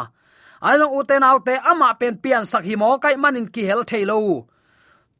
Ailong 0.68 0.94
uten 1.00 1.24
autte 1.30 1.56
ama 1.72 1.90
pen 2.00 2.16
pian 2.24 2.44
sak 2.52 2.64
hi 2.68 2.76
mo 2.82 2.90
kai 3.04 3.16
manin 3.24 3.48
ki 3.54 3.64
hel 3.70 3.82
thailo 3.90 4.20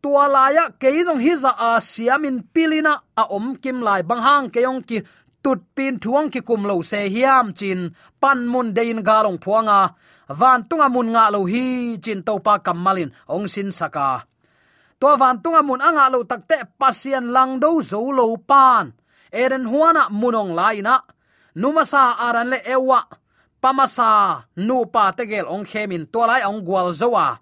tua 0.02 0.26
laya 0.36 0.66
keizong 0.82 1.22
hi 1.26 1.34
za 1.44 1.52
a 1.70 1.72
siamin 1.92 2.38
pilina 2.54 2.94
a 3.22 3.24
om 3.38 3.48
kim 3.64 3.78
lai 3.88 4.02
bang 4.10 4.24
hang 4.28 4.48
keyong 4.54 4.82
ki 4.90 4.98
tut 5.44 5.60
pin 5.76 5.96
thuang 6.04 6.30
ki 6.34 6.42
kum 6.48 6.62
lo 6.70 6.76
se 6.90 7.00
hiam 7.14 7.48
chin, 7.60 7.82
pan 8.22 8.40
mun 8.52 8.68
dein 8.78 9.00
galong 9.08 9.40
phuanga, 9.44 9.82
van 10.40 10.62
tunga 10.70 10.88
mun 10.96 11.10
nga 11.14 11.26
lo 11.34 11.40
hi, 11.52 11.66
chin 12.04 12.20
to 12.28 12.34
pa 12.46 12.54
kamalin 12.66 13.10
ong 13.34 13.48
sin 13.54 13.70
saka 13.80 14.31
to 15.02 15.18
van 15.18 15.42
tunga 15.42 15.66
mun 15.66 15.82
anga 15.82 16.14
lo 16.14 16.22
takte 16.22 16.62
pasien 16.78 17.34
lang 17.34 17.58
do 17.58 17.82
zo 17.82 18.14
lo 18.14 18.38
pan. 18.38 18.94
Eren 19.34 19.66
huana 19.66 20.14
munong 20.14 20.54
laina 20.54 21.02
numasa 21.58 22.22
aran 22.22 22.54
le 22.54 22.62
ewa. 22.62 23.02
Pamasa 23.62 24.46
nu 24.62 24.86
pa 24.94 25.10
tegel 25.18 25.50
ong 25.50 25.66
khemin 25.66 26.06
to 26.14 26.22
lai 26.30 26.46
ong 26.46 26.62
gwal 26.62 26.94
zowa. 26.94 27.42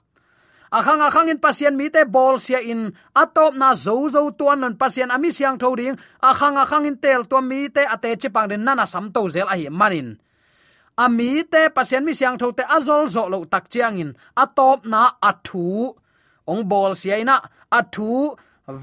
Akhang 0.69 1.01
akhang 1.01 1.33
in 1.33 1.41
pasien 1.41 1.73
mi 1.75 1.89
te 1.89 2.05
bol 2.05 2.37
sia 2.37 2.61
in 2.61 2.93
atop 3.11 3.57
na 3.57 3.73
zo 3.73 4.07
zo 4.07 4.29
tuan 4.31 4.61
non 4.61 4.77
pasien 4.77 5.11
ami 5.11 5.33
siang 5.33 5.57
tho 5.59 5.75
ding. 5.75 5.99
Akhang 6.23 6.55
akhang 6.55 6.87
in 6.87 6.95
tel 6.95 7.27
to 7.27 7.41
mi 7.43 7.67
te 7.67 7.83
ate 7.83 8.15
chipang 8.15 8.47
den 8.47 8.63
nana 8.63 8.85
sam 8.87 9.11
to 9.11 9.27
zel 9.33 9.49
a 9.49 9.55
hi 9.57 9.67
manin 9.67 10.15
ami 10.99 11.43
te 11.47 11.71
pasien 11.71 12.03
mi 12.05 12.13
siang 12.13 12.37
tho 12.37 12.51
te 12.51 12.63
azol 12.67 13.07
zo 13.07 13.27
lo 13.31 13.43
tak 13.47 13.67
chiang 13.67 13.99
in 13.99 14.11
atop 14.37 14.87
na 14.87 15.17
athu 15.19 15.95
ong 16.51 16.63
bol 16.71 16.91
siaina 17.01 17.35
athu 17.79 18.35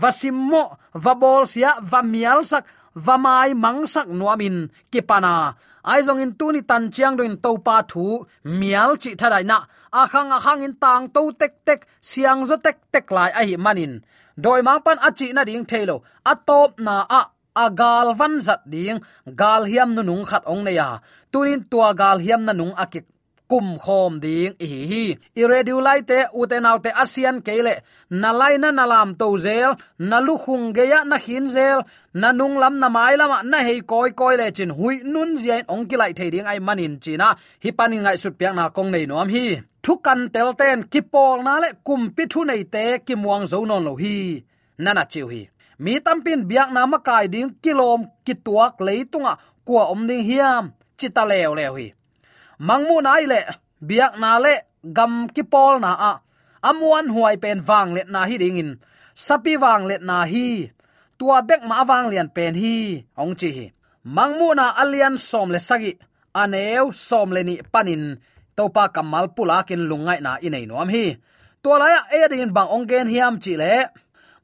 vasimmo 0.02 0.62
va 1.04 1.12
bol 1.22 1.42
sia, 1.52 1.70
va 1.90 2.00
mial 2.02 2.40
sak, 2.50 2.64
va 3.06 3.16
mai 3.24 3.54
mang 3.54 3.86
sak 3.86 4.06
nuamin 4.18 4.56
kipana. 4.92 5.54
Aizong 5.86 6.22
in 6.24 6.32
tuni 6.38 6.60
tan 6.70 6.90
chiang 6.94 7.14
doin 7.18 7.36
to 7.44 7.50
pa 7.66 7.76
thu, 7.90 8.26
mial 8.60 8.90
chi 9.02 9.10
thadai 9.20 9.44
na. 9.50 9.58
Akhang 10.00 10.30
akhang 10.36 10.62
in 10.66 10.74
tang 10.82 11.04
to 11.14 11.22
tek 11.40 11.54
tek, 11.66 11.80
siang 12.10 12.40
zo 12.48 12.56
tek 12.56 12.78
tek 12.92 13.06
lai 13.16 13.30
a 13.40 13.42
hi 13.48 13.56
manin 13.56 13.94
doi 14.36 14.60
mang 14.66 14.82
pan 14.84 14.98
achi 15.00 15.32
na 15.32 15.42
ding 15.48 15.64
thailo 15.70 15.96
atop 16.32 16.70
na 16.86 16.96
a 17.08 17.22
agal 17.64 18.12
van 18.18 18.34
zat 18.46 18.60
ding, 18.72 19.00
gal 19.40 19.62
hiam 19.64 19.94
nu 19.96 20.02
nung 20.02 20.24
khat 20.28 20.44
ong 20.44 20.62
ne 20.64 20.72
ya. 20.76 20.88
Tunin 21.32 21.64
tua 21.70 21.88
gal 22.00 22.18
hiam 22.24 22.44
na 22.44 22.52
nung 22.52 22.74
akik 22.76 23.06
kum 23.50 23.78
khom 23.78 24.20
ding 24.20 24.54
hi 24.60 24.80
hi. 24.90 25.04
Irregular 25.40 26.00
te 26.08 26.18
utenaw 26.40 26.78
te 26.84 26.90
asian 27.02 27.36
kele 27.46 27.74
na 28.10 28.30
laina 28.32 28.70
na 28.72 28.84
lam 28.92 29.14
to 29.20 29.28
zel, 29.44 29.70
na 29.98 30.18
lu 30.26 30.34
khung 30.44 30.66
ge 30.76 30.84
ya 30.92 31.04
na 31.04 31.16
hin 31.24 31.48
zel, 31.48 31.80
na 32.14 32.32
nung 32.32 32.56
lam 32.62 32.74
na 32.82 32.88
mai 32.88 33.16
lama, 33.16 33.38
na 33.50 33.58
hei 33.66 33.80
koi 33.90 34.10
koi 34.10 34.36
le 34.40 34.46
chin 34.56 34.70
hui 34.78 34.94
nun 35.12 35.36
zian 35.36 35.64
ong 35.68 35.86
ki 35.88 35.96
lai 35.96 36.12
thei 36.18 36.30
ding 36.30 36.46
ai 36.52 36.58
manin 36.58 36.94
china. 37.02 37.28
Hi 37.62 37.70
panin 37.78 38.02
ngai 38.02 38.18
sut 38.22 38.34
piak 38.38 38.54
na 38.54 38.68
kong 38.76 38.90
nei 38.90 39.06
nom 39.06 39.28
hi. 39.28 39.46
Thu 39.82 39.92
kan 40.06 40.20
tel 40.34 40.50
ten, 40.60 40.78
ki 40.92 41.00
pol 41.12 41.42
na 41.46 41.58
le 41.62 41.68
kum 41.86 42.02
pi 42.16 42.24
thu 42.32 42.40
nei 42.44 42.62
te, 42.74 42.84
ki 43.06 43.14
muang 43.22 43.44
zo 43.52 43.64
non 43.64 43.84
lo 43.86 43.92
hi. 44.02 44.16
Nana 44.84 45.04
chiu 45.12 45.26
hi. 45.32 45.42
Mi 45.78 46.00
tampin 46.04 46.40
biak 46.50 46.70
na 46.72 46.86
ma 46.86 46.98
kai 47.08 47.26
ding 47.34 47.50
kilom 47.62 48.00
ki 48.24 48.34
tuak 48.44 48.74
leitunga 48.86 49.32
kwa 49.66 49.82
om 49.92 50.06
ding 50.08 50.24
hiam. 50.28 50.64
Chita 50.98 51.22
lew 51.30 51.52
lew 51.58 51.74
hi 51.78 51.95
mangmu 52.58 53.02
nai 53.02 53.26
le, 53.26 53.40
biak 53.80 54.18
na 54.18 54.38
le, 54.38 54.54
gam 54.82 55.28
ki 55.34 55.42
pol 55.42 55.80
na 55.80 55.92
a. 56.10 56.12
Amuan 56.62 57.06
huai 57.14 57.36
pen 57.38 57.62
wang 57.68 57.94
let 57.94 58.08
na 58.10 58.26
hi 58.26 58.36
ding 58.42 58.58
in. 58.58 58.70
Sapi 59.14 59.54
wang 59.54 59.86
let 59.86 60.02
na 60.02 60.26
hi. 60.26 60.72
Tua 61.18 61.42
bek 61.48 61.62
ma 61.68 61.84
wang 61.86 62.10
lian 62.10 62.28
pen 62.36 62.54
hi. 62.54 63.04
Ong 63.16 63.34
chi 63.38 63.50
hi. 63.56 63.66
Mangmu 64.16 64.54
na 64.58 64.74
alian 64.82 65.14
som 65.18 65.48
le 65.54 65.60
sagi. 65.68 65.92
Aneu 66.34 66.90
som 66.92 67.30
le 67.30 67.42
ni 67.46 67.54
panin. 67.72 68.18
Topa 68.56 68.88
kamal 68.94 69.30
pulakin 69.36 69.86
lungai 69.88 70.18
na 70.20 70.32
inei 70.46 70.66
nom 70.66 70.88
hi. 70.88 71.16
Tua 71.62 71.76
la 71.78 71.86
e 72.18 72.20
din 72.30 72.50
bang 72.56 72.70
ong 72.74 72.86
gen 72.90 73.06
hiam 73.12 73.34
chi 73.42 73.54
le 73.62 73.74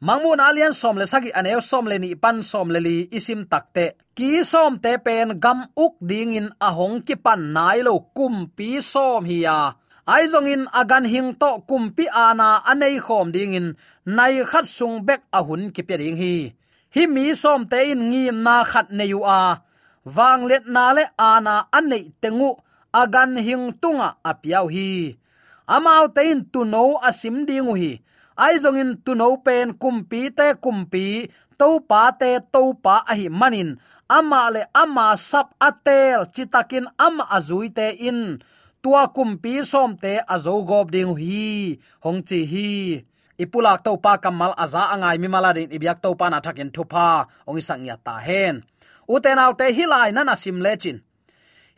mangmun 0.02 0.42
alian 0.42 0.74
som 0.74 0.98
le 0.98 1.06
sagi 1.06 1.30
aneu, 1.38 1.62
som 1.62 1.86
le 1.86 1.96
ni 2.02 2.10
pan 2.18 2.42
som 2.42 2.66
le 2.74 2.80
li 2.86 2.96
isim 3.14 3.46
takte. 3.46 3.86
Ki 4.18 4.42
som 4.44 4.76
te 4.82 4.98
pen 4.98 5.38
gam 5.38 5.60
uk 5.78 5.94
ding 6.10 6.34
in 6.34 6.48
ahong 6.68 6.98
ki 7.06 7.14
pan 7.24 7.40
nai 7.54 7.78
lo 7.86 7.94
kum 8.16 8.50
pi 8.56 8.82
som 8.92 9.22
hi 9.30 9.38
ya 9.46 9.58
ai 10.06 10.26
zong 10.26 10.50
in 10.50 10.66
agan 10.74 11.06
hing 11.06 11.30
to 11.38 11.62
kum 11.68 11.94
pi 11.94 12.04
ana 12.10 12.58
anei 12.66 12.98
khom 12.98 13.30
ding 13.30 13.54
in 13.54 13.68
nai 14.16 14.42
khat 14.50 14.66
sung 14.66 15.06
bek 15.06 15.22
ahun 15.38 15.70
ki 15.74 15.82
pe 15.88 15.94
ding 15.96 16.18
hi. 16.22 16.34
Hi 16.94 17.06
mi 17.06 17.34
som 17.42 17.62
te 17.70 17.78
in 17.92 18.10
ngim 18.10 18.42
na 18.42 18.64
khat 18.70 18.90
ne 18.90 19.04
yu 19.12 19.20
a. 19.22 19.62
Wang 20.16 20.42
let 20.50 20.66
na 20.66 20.92
le 20.96 21.04
ana 21.16 21.54
anei 21.78 22.10
tengu, 22.20 22.50
agan 23.00 23.32
hing 23.46 23.66
tunga 23.82 24.08
apiau 24.30 24.66
hi. 24.74 25.14
Amau 25.74 26.04
te 26.14 26.22
in 26.32 26.42
tu 26.52 26.60
no 26.72 26.98
asim 27.08 27.46
dingu 27.46 27.74
hi 27.82 27.92
ai 28.36 28.58
zong 28.62 28.80
in 28.82 28.90
tu 29.04 29.12
no 29.14 29.36
pen 29.46 29.74
kumpi 29.82 30.30
te 30.38 30.54
kumpi, 30.64 31.28
to 31.60 31.68
pa 31.88 32.10
te 32.20 32.38
to 32.52 32.62
pa 32.84 33.04
a 33.10 33.14
hi 33.18 33.28
manin. 33.28 33.76
Ama 34.08 34.42
le 34.54 34.62
ama 34.82 35.16
sap 35.16 35.56
atel 35.68 36.28
chitakin 36.34 36.86
ama 37.06 37.24
azui 37.36 37.68
te 37.72 37.86
in. 38.08 38.40
Tua 38.82 39.08
kumpi 39.14 39.62
som 39.64 39.96
te 39.96 40.18
azo 40.34 40.54
gob 40.68 40.90
ding 40.94 41.14
hi, 41.16 41.78
hong 42.04 42.20
chi 42.28 42.40
hi. 42.52 42.70
Ipulak 43.42 43.80
to 43.84 43.96
pa 44.04 44.18
kamal 44.22 44.52
aza 44.58 44.82
angai 44.94 45.16
mi 45.22 45.28
maladin, 45.30 45.72
ibyak 45.72 46.02
to 46.02 46.10
pa 46.18 46.26
na 46.28 46.38
thakin 46.44 46.70
thupa 46.74 47.30
ong 47.48 47.58
isang 47.62 47.86
ya 47.88 47.96
ta 47.96 48.18
hen. 48.18 48.60
Uten 49.08 49.38
autte 49.38 49.66
hilai 49.76 50.10
na 50.12 50.22
na 50.22 50.34
sim 50.34 50.58
lechin 50.62 50.98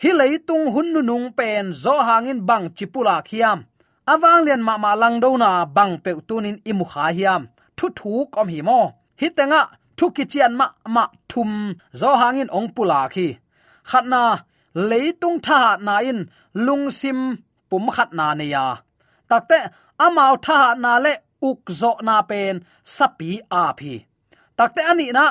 hi 0.03 0.11
leitung 0.13 0.69
hun 0.75 0.93
nung 1.07 1.33
pen 1.33 1.73
zo 1.73 1.95
hangin 2.03 2.43
bang 2.49 2.69
chipula 2.77 3.23
khiam 3.23 3.65
awang 4.13 4.41
lian 4.47 4.63
ma 4.69 4.75
ma 4.85 4.93
lang 5.03 5.17
do 5.25 5.31
na 5.43 5.51
bang 5.77 5.95
pe 6.05 6.11
tunin 6.29 6.57
imu 6.71 6.85
kha 6.93 7.05
hiam. 7.17 7.43
Thu 7.77 7.87
thu 7.99 8.13
kom 8.35 8.49
hi 8.55 8.61
mo. 8.69 8.81
Hi 9.21 9.29
tenga 9.37 9.61
thu 9.97 10.07
ki 10.17 10.25
chian 10.33 10.53
ma 10.61 10.67
ma 10.95 11.05
thum 11.31 11.51
zo 12.01 12.11
hangin 12.21 12.51
ong 12.57 12.69
pula 12.75 13.01
khi. 13.15 13.27
Khatna 13.91 14.23
leitung 14.89 15.39
tha 15.47 15.61
na 15.87 15.95
in 16.11 16.21
lung 16.67 16.87
sim 16.99 17.19
pum 17.69 17.85
khatna 17.97 18.27
ne 18.39 18.45
ya. 18.55 18.67
Takte 19.31 19.59
amau 20.05 20.35
tha 20.47 20.59
na 20.85 20.93
le 21.05 21.15
uk 21.49 21.61
zo 21.81 21.93
na 22.07 22.17
pen 22.31 22.55
sapi 22.97 23.31
a 23.63 23.65
phi. 23.79 23.95
Takte 24.59 24.83
ani 24.91 25.07
na, 25.17 25.27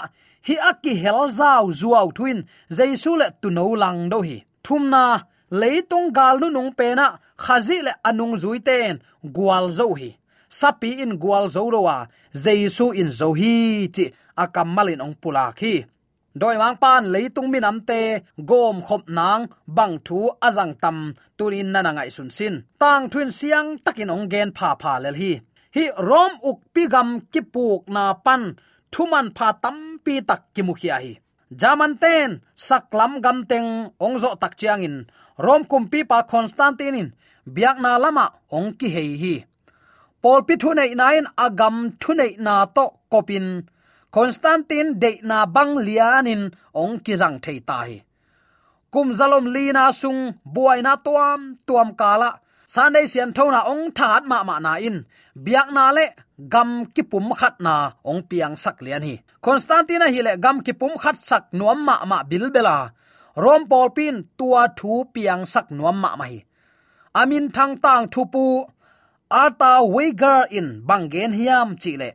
hi 0.48 0.56
akki 0.70 0.94
hel 1.04 1.22
zau 1.40 1.64
zuaw 1.80 2.08
twin 2.18 2.40
jaisu 2.78 3.12
le 3.22 3.28
tu 3.42 3.48
no 3.58 3.66
lang 3.84 4.02
do 4.12 4.20
hi. 4.28 4.38
Thumna 4.66 5.04
leitung 5.60 6.08
gal 6.18 6.36
nu 6.42 6.48
nung 6.56 6.72
pe 6.80 6.88
na 7.00 7.08
khazi 7.44 7.78
le 7.86 7.94
anung 8.10 8.36
zui 8.42 8.60
ten 8.68 8.94
gwal 9.36 9.66
zo 9.78 9.86
hi. 10.00 10.10
Sapi 10.60 10.92
in 11.04 11.14
gwal 11.22 11.46
zo 11.56 11.62
rowa 11.74 11.98
jesu 12.44 12.86
in 13.02 13.10
zo 13.20 13.28
hi 13.40 13.54
chi, 13.96 14.06
akamalin 14.44 15.04
ong 15.06 15.16
pula 15.22 15.46
khi 15.60 15.74
doi 16.40 16.58
mang 16.58 16.78
pan 16.84 17.04
leitung 17.14 17.50
mi 17.52 17.60
nam 17.60 17.78
te, 17.90 18.02
gom 18.50 18.78
khop 18.86 19.04
nang, 19.18 19.44
bang 19.78 19.96
thu 20.06 20.20
azang 20.48 20.74
tam 20.82 20.98
turin 21.38 21.72
nana 21.74 21.92
ngai 21.94 22.10
sun 22.16 22.30
sin. 22.38 22.56
Tang 22.82 23.10
thun 23.12 23.30
siang, 23.38 23.68
takin 23.86 24.14
ong 24.16 24.26
gen 24.32 24.50
pha 24.58 24.70
pha 24.82 24.94
lel 25.04 25.16
hi. 25.22 25.32
Hi 25.76 25.84
rom 26.10 26.34
uk 26.50 26.60
pigam 26.74 27.10
kipuk 27.32 27.82
na 27.96 28.04
pan, 28.26 28.44
thuman 28.94 29.28
pha 29.38 29.48
tam 29.64 29.78
pi 30.04 30.14
tak 30.30 30.42
kimukhia 30.54 30.98
hi. 31.04 31.14
Jaman 31.62 31.94
ten 32.04 32.30
saklam 32.68 33.22
gam 33.24 33.38
teng 33.50 33.70
ongzo 34.06 34.32
tak 34.42 34.54
chiang 34.60 34.82
in. 34.88 34.96
Rom 35.46 35.62
kumpi 35.72 36.00
pa 36.10 36.18
constantine 36.32 37.00
in 37.02 37.08
biak 37.46 37.78
na 37.84 37.98
lama 37.98 38.26
ong 38.52 38.74
ki 38.80 38.88
hei 38.96 39.12
hi. 39.22 39.36
Pol 40.22 40.42
pi 40.48 40.56
thu 40.62 40.74
nei 40.74 40.94
nain, 40.96 41.26
agam 41.38 41.76
thu 42.02 42.14
nei 42.14 42.36
na 42.40 42.66
to 42.66 42.86
kopin. 43.12 43.68
Constantine 44.12 45.00
de 45.00 45.12
na 45.24 45.46
bang 45.46 45.74
lianin 45.86 46.52
ong 46.74 47.00
ki 47.04 47.14
jang 47.22 47.38
thei 47.44 47.60
tai 47.60 48.04
kum 48.94 49.10
zalom 49.10 49.50
li 49.50 49.74
na 49.74 49.90
sung, 49.90 50.38
buai 50.46 50.86
na 50.86 50.94
tuam 51.06 51.58
tuam 51.66 51.98
kala. 51.98 52.30
Sanai 52.74 53.10
sian 53.10 53.34
thona 53.34 53.66
ong 53.66 53.90
that 53.98 54.24
ma 54.30 54.46
ma 54.46 54.56
na 54.62 54.74
in. 54.78 54.98
Biak 55.34 55.74
na 55.74 55.90
le, 55.98 56.06
gam 56.54 56.86
ki 56.94 57.04
pum 57.12 57.34
khat 57.40 57.58
na 57.66 57.76
ong 58.06 58.22
piang 58.30 58.56
sak 58.64 58.78
lian 58.86 59.02
hi. 59.02 59.16
Constantina 59.42 60.08
hi 60.14 60.22
le 60.22 60.34
gam 60.38 60.62
ki 60.66 60.74
pum 60.80 60.94
khat 61.02 61.18
sak 61.18 61.44
nuam 61.58 61.80
ma 61.88 62.06
ma 62.06 62.18
bil 62.30 62.46
bela. 62.54 62.78
Rom 63.44 63.66
pol 63.72 63.90
pin 63.98 64.16
tua 64.38 64.70
thu 64.78 64.94
piang 65.14 65.44
sak 65.54 65.68
nuam 65.78 65.98
ma 66.04 66.14
ma 66.20 66.26
hi 66.30 66.40
amin 67.16 67.52
thang 67.52 67.78
tang 67.78 68.08
thupu, 68.14 68.66
ata 69.30 69.82
weigar 69.96 70.48
in 70.52 70.82
bangen 70.88 71.34
hiam 71.40 71.78
Chile. 71.80 72.12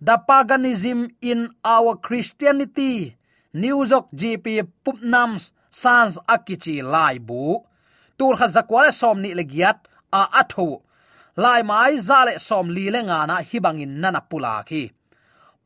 the 0.00 0.16
paganism 0.28 1.08
in 1.20 1.48
our 1.64 1.96
christianity 1.96 3.16
new 3.52 3.84
york 3.86 4.06
gp 4.20 4.66
pupnams 4.84 5.52
sans 5.70 6.18
akichi 6.28 6.82
lai 6.82 7.18
bu. 7.18 7.58
Tur 8.18 8.34
kha 8.38 8.46
zakwale 8.54 8.92
som 8.92 9.20
ni 9.22 9.30
legiat 9.34 9.78
a 10.12 10.22
atho 10.40 10.82
lai 11.36 11.62
mai 11.62 11.94
zale 12.08 12.34
som 12.38 12.66
li 12.76 12.86
le 12.94 13.00
nga 13.08 13.26
na 13.26 13.36
hibangin 13.48 13.94
nana 14.02 14.20
pula 14.30 14.54
khi 14.68 14.82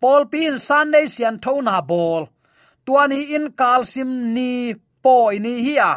pol 0.01 0.23
pin 0.33 0.59
sunday 0.59 1.07
sian 1.15 1.37
thona 1.45 1.77
bol. 1.91 2.23
Tuani 2.87 3.21
in 3.37 3.47
kalsim 3.61 4.11
ni 4.35 4.75
poi 5.05 5.39
ni 5.45 5.55
hi 5.67 5.75
a 5.91 5.93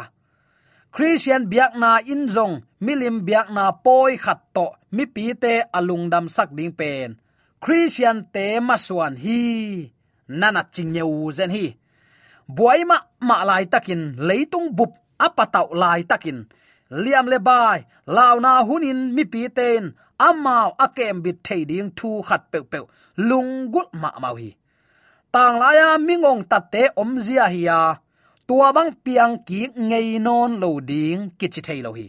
christian 0.94 1.48
biak 1.48 1.72
na 1.80 1.98
in 2.04 2.28
zong, 2.28 2.62
milim 2.84 3.24
biak 3.26 3.48
na 3.48 3.72
poi 3.84 4.20
khat 4.20 4.40
to, 4.54 4.68
mi 4.94 5.04
pi 5.08 5.32
te 5.42 5.54
alung 5.72 6.06
dam 6.12 6.28
sak 6.28 6.52
ding 6.56 6.72
pen. 6.78 7.16
Christian 7.62 8.28
te 8.34 8.60
maswan 8.60 9.14
hi 9.24 9.40
nana 10.28 10.62
chingyeu 10.74 11.32
zen 11.36 11.50
hi. 11.56 11.66
Buaima 12.56 12.98
ma 13.28 13.38
lai 13.48 13.64
takin, 13.72 14.02
leitung 14.28 14.68
bup 14.76 14.92
apatau 15.16 15.72
lai 15.72 16.02
takin. 16.04 16.38
Liam 16.92 17.26
le 17.32 17.38
bai 17.40 17.78
law 18.06 18.36
na 18.44 18.60
hunin 18.68 19.00
mi 19.16 19.24
pi 19.24 19.48
ten 19.48 19.96
amao 20.28 20.68
akem 20.84 21.16
bit 21.24 21.36
thei 21.46 21.64
ding 21.70 21.90
thu 21.98 22.10
khat 22.28 22.42
pe 22.52 22.58
pe 22.70 22.78
lunggut 23.28 23.88
ma 24.02 24.10
mau 24.22 24.34
hi 24.40 24.50
tang 25.32 25.56
la 25.62 25.70
ya 25.78 25.88
mingong 26.06 26.42
tatte 26.50 26.82
om 27.02 27.10
zia 27.26 27.46
hi 27.54 27.60
ya 27.68 27.80
tua 28.48 28.72
bang 28.76 28.90
piang 29.04 29.34
ki 29.46 29.60
ngei 29.88 30.18
non 30.26 30.50
lo 30.62 30.70
ding 30.90 31.20
ki 31.38 31.46
chi 31.54 31.60
thei 31.66 31.80
lo 31.86 31.92
hi. 31.98 32.06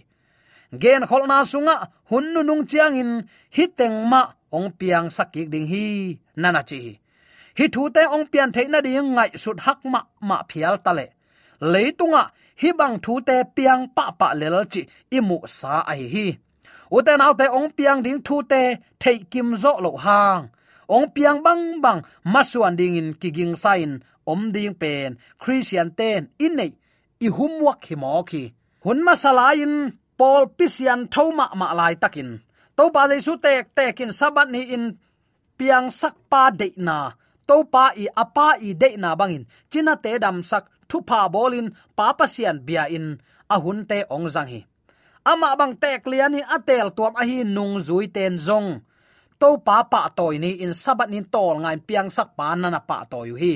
Gen 0.82 1.02
khol 1.10 1.24
na 1.28 1.38
sunga, 1.52 1.76
hun 2.10 2.26
nu 2.34 2.42
nung 2.44 2.66
chiang 2.70 2.94
in 3.02 3.12
hiteng 3.56 3.98
ma 4.12 4.22
ong 4.58 4.70
piang 4.80 5.08
sakik 5.18 5.48
ding 5.54 5.68
hi 5.72 5.86
nana 6.42 6.62
chi 6.70 6.78
hi. 6.86 6.94
Thu 7.74 7.90
te 7.96 8.02
ong 8.16 8.26
pian 8.32 8.52
thei 8.56 8.68
na 8.68 8.80
ding 8.82 9.16
ngai 9.16 9.30
sut 9.44 9.58
hak 9.66 9.80
ma 9.94 10.02
ma 10.22 10.38
phial 10.50 10.76
tale 10.86 11.06
leitunga 11.72 12.24
hi 12.62 12.70
bang 12.80 12.96
thu 13.04 13.14
te 13.28 13.36
piang 13.56 13.82
pa 13.96 14.06
pa 14.20 14.28
lel 14.40 14.56
chi 14.74 14.82
imu 15.18 15.38
sa 15.58 15.74
ai 15.92 16.04
hi 16.14 16.28
uten 16.96 17.22
te 17.40 17.46
ong 17.58 17.70
piang 17.78 18.00
ding 18.06 18.22
thu 18.28 18.36
te 18.52 18.62
thei 19.02 19.18
kim 19.32 19.50
zo 19.56 19.74
lo 19.86 19.92
hang. 20.06 20.44
Ong 20.88 21.08
piang 21.16 21.44
bang 21.46 21.82
bang 21.82 22.00
masuan 22.34 22.76
ding 22.80 22.96
in 22.96 23.14
kiging 23.22 23.56
sain 23.56 23.92
om 24.32 24.52
ding 24.56 24.76
pen, 24.82 25.18
christian 25.42 25.90
ten 26.00 26.22
in 26.46 26.56
nei 26.60 26.72
i 27.26 27.28
humwak 27.38 27.80
hi 27.88 27.96
mo 28.04 28.24
khi 28.30 28.44
hun 28.84 29.00
ma 29.06 29.14
salain 29.24 29.74
paul 30.18 30.44
pisian 30.58 31.02
thoma 31.14 31.46
ma 31.60 31.68
lai 31.80 31.94
takin 32.02 32.30
to 32.78 32.84
pa 32.94 33.02
su 33.26 33.34
tek 33.46 33.66
tekin 33.78 34.12
sabat 34.20 34.48
ni 34.54 34.62
in 34.76 34.86
piang 35.58 35.88
sak 36.00 36.16
pa 36.32 36.44
de 36.60 36.68
na 36.88 36.98
to 37.48 37.56
pa 37.74 37.86
i 38.04 38.06
apa 38.24 38.48
i 38.68 38.70
de 38.82 38.90
na 39.04 39.10
bangin 39.20 39.46
china 39.72 39.94
te 40.04 40.12
dam 40.24 40.38
sak 40.50 40.64
thu 40.90 40.98
pa 41.10 41.20
bolin 41.34 41.68
pa 41.98 42.08
pasian 42.18 42.58
bia 42.66 42.84
in 42.98 43.06
ahun 43.56 43.80
te 43.90 43.98
ong 44.16 44.28
zang 44.34 44.50
hi 44.54 44.62
ama 45.32 45.50
bang 45.60 45.74
tek 45.82 46.04
liani 46.12 46.42
atel 46.56 46.88
tuam 46.98 47.14
a 47.22 47.24
hi 47.30 47.38
nung 47.56 47.76
zui 47.88 48.06
ten 48.16 48.36
zong 48.48 48.70
to 49.42 49.50
pa 49.68 49.78
pa 49.92 50.02
toy 50.18 50.36
ni 50.44 50.52
in 50.64 50.74
sabat 50.84 51.10
nin 51.10 51.26
tol 51.34 51.56
ngai 51.64 51.78
piang 51.88 52.10
sak 52.18 52.30
pa 52.38 52.48
na 52.56 52.68
na 52.74 52.82
pa 52.90 52.98
toy 53.12 53.30
hi 53.42 53.54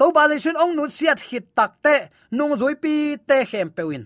to 0.00 0.06
ba 0.16 0.22
le 0.30 0.36
sun 0.44 0.56
ong 0.62 0.72
nun 0.76 0.90
siat 0.98 1.20
hit 1.28 1.44
tak 1.58 1.72
te 1.84 1.96
nung 2.36 2.54
zui 2.60 2.74
pi 2.82 2.94
te 3.28 3.44
hem 3.52 3.68
pewin 3.76 4.04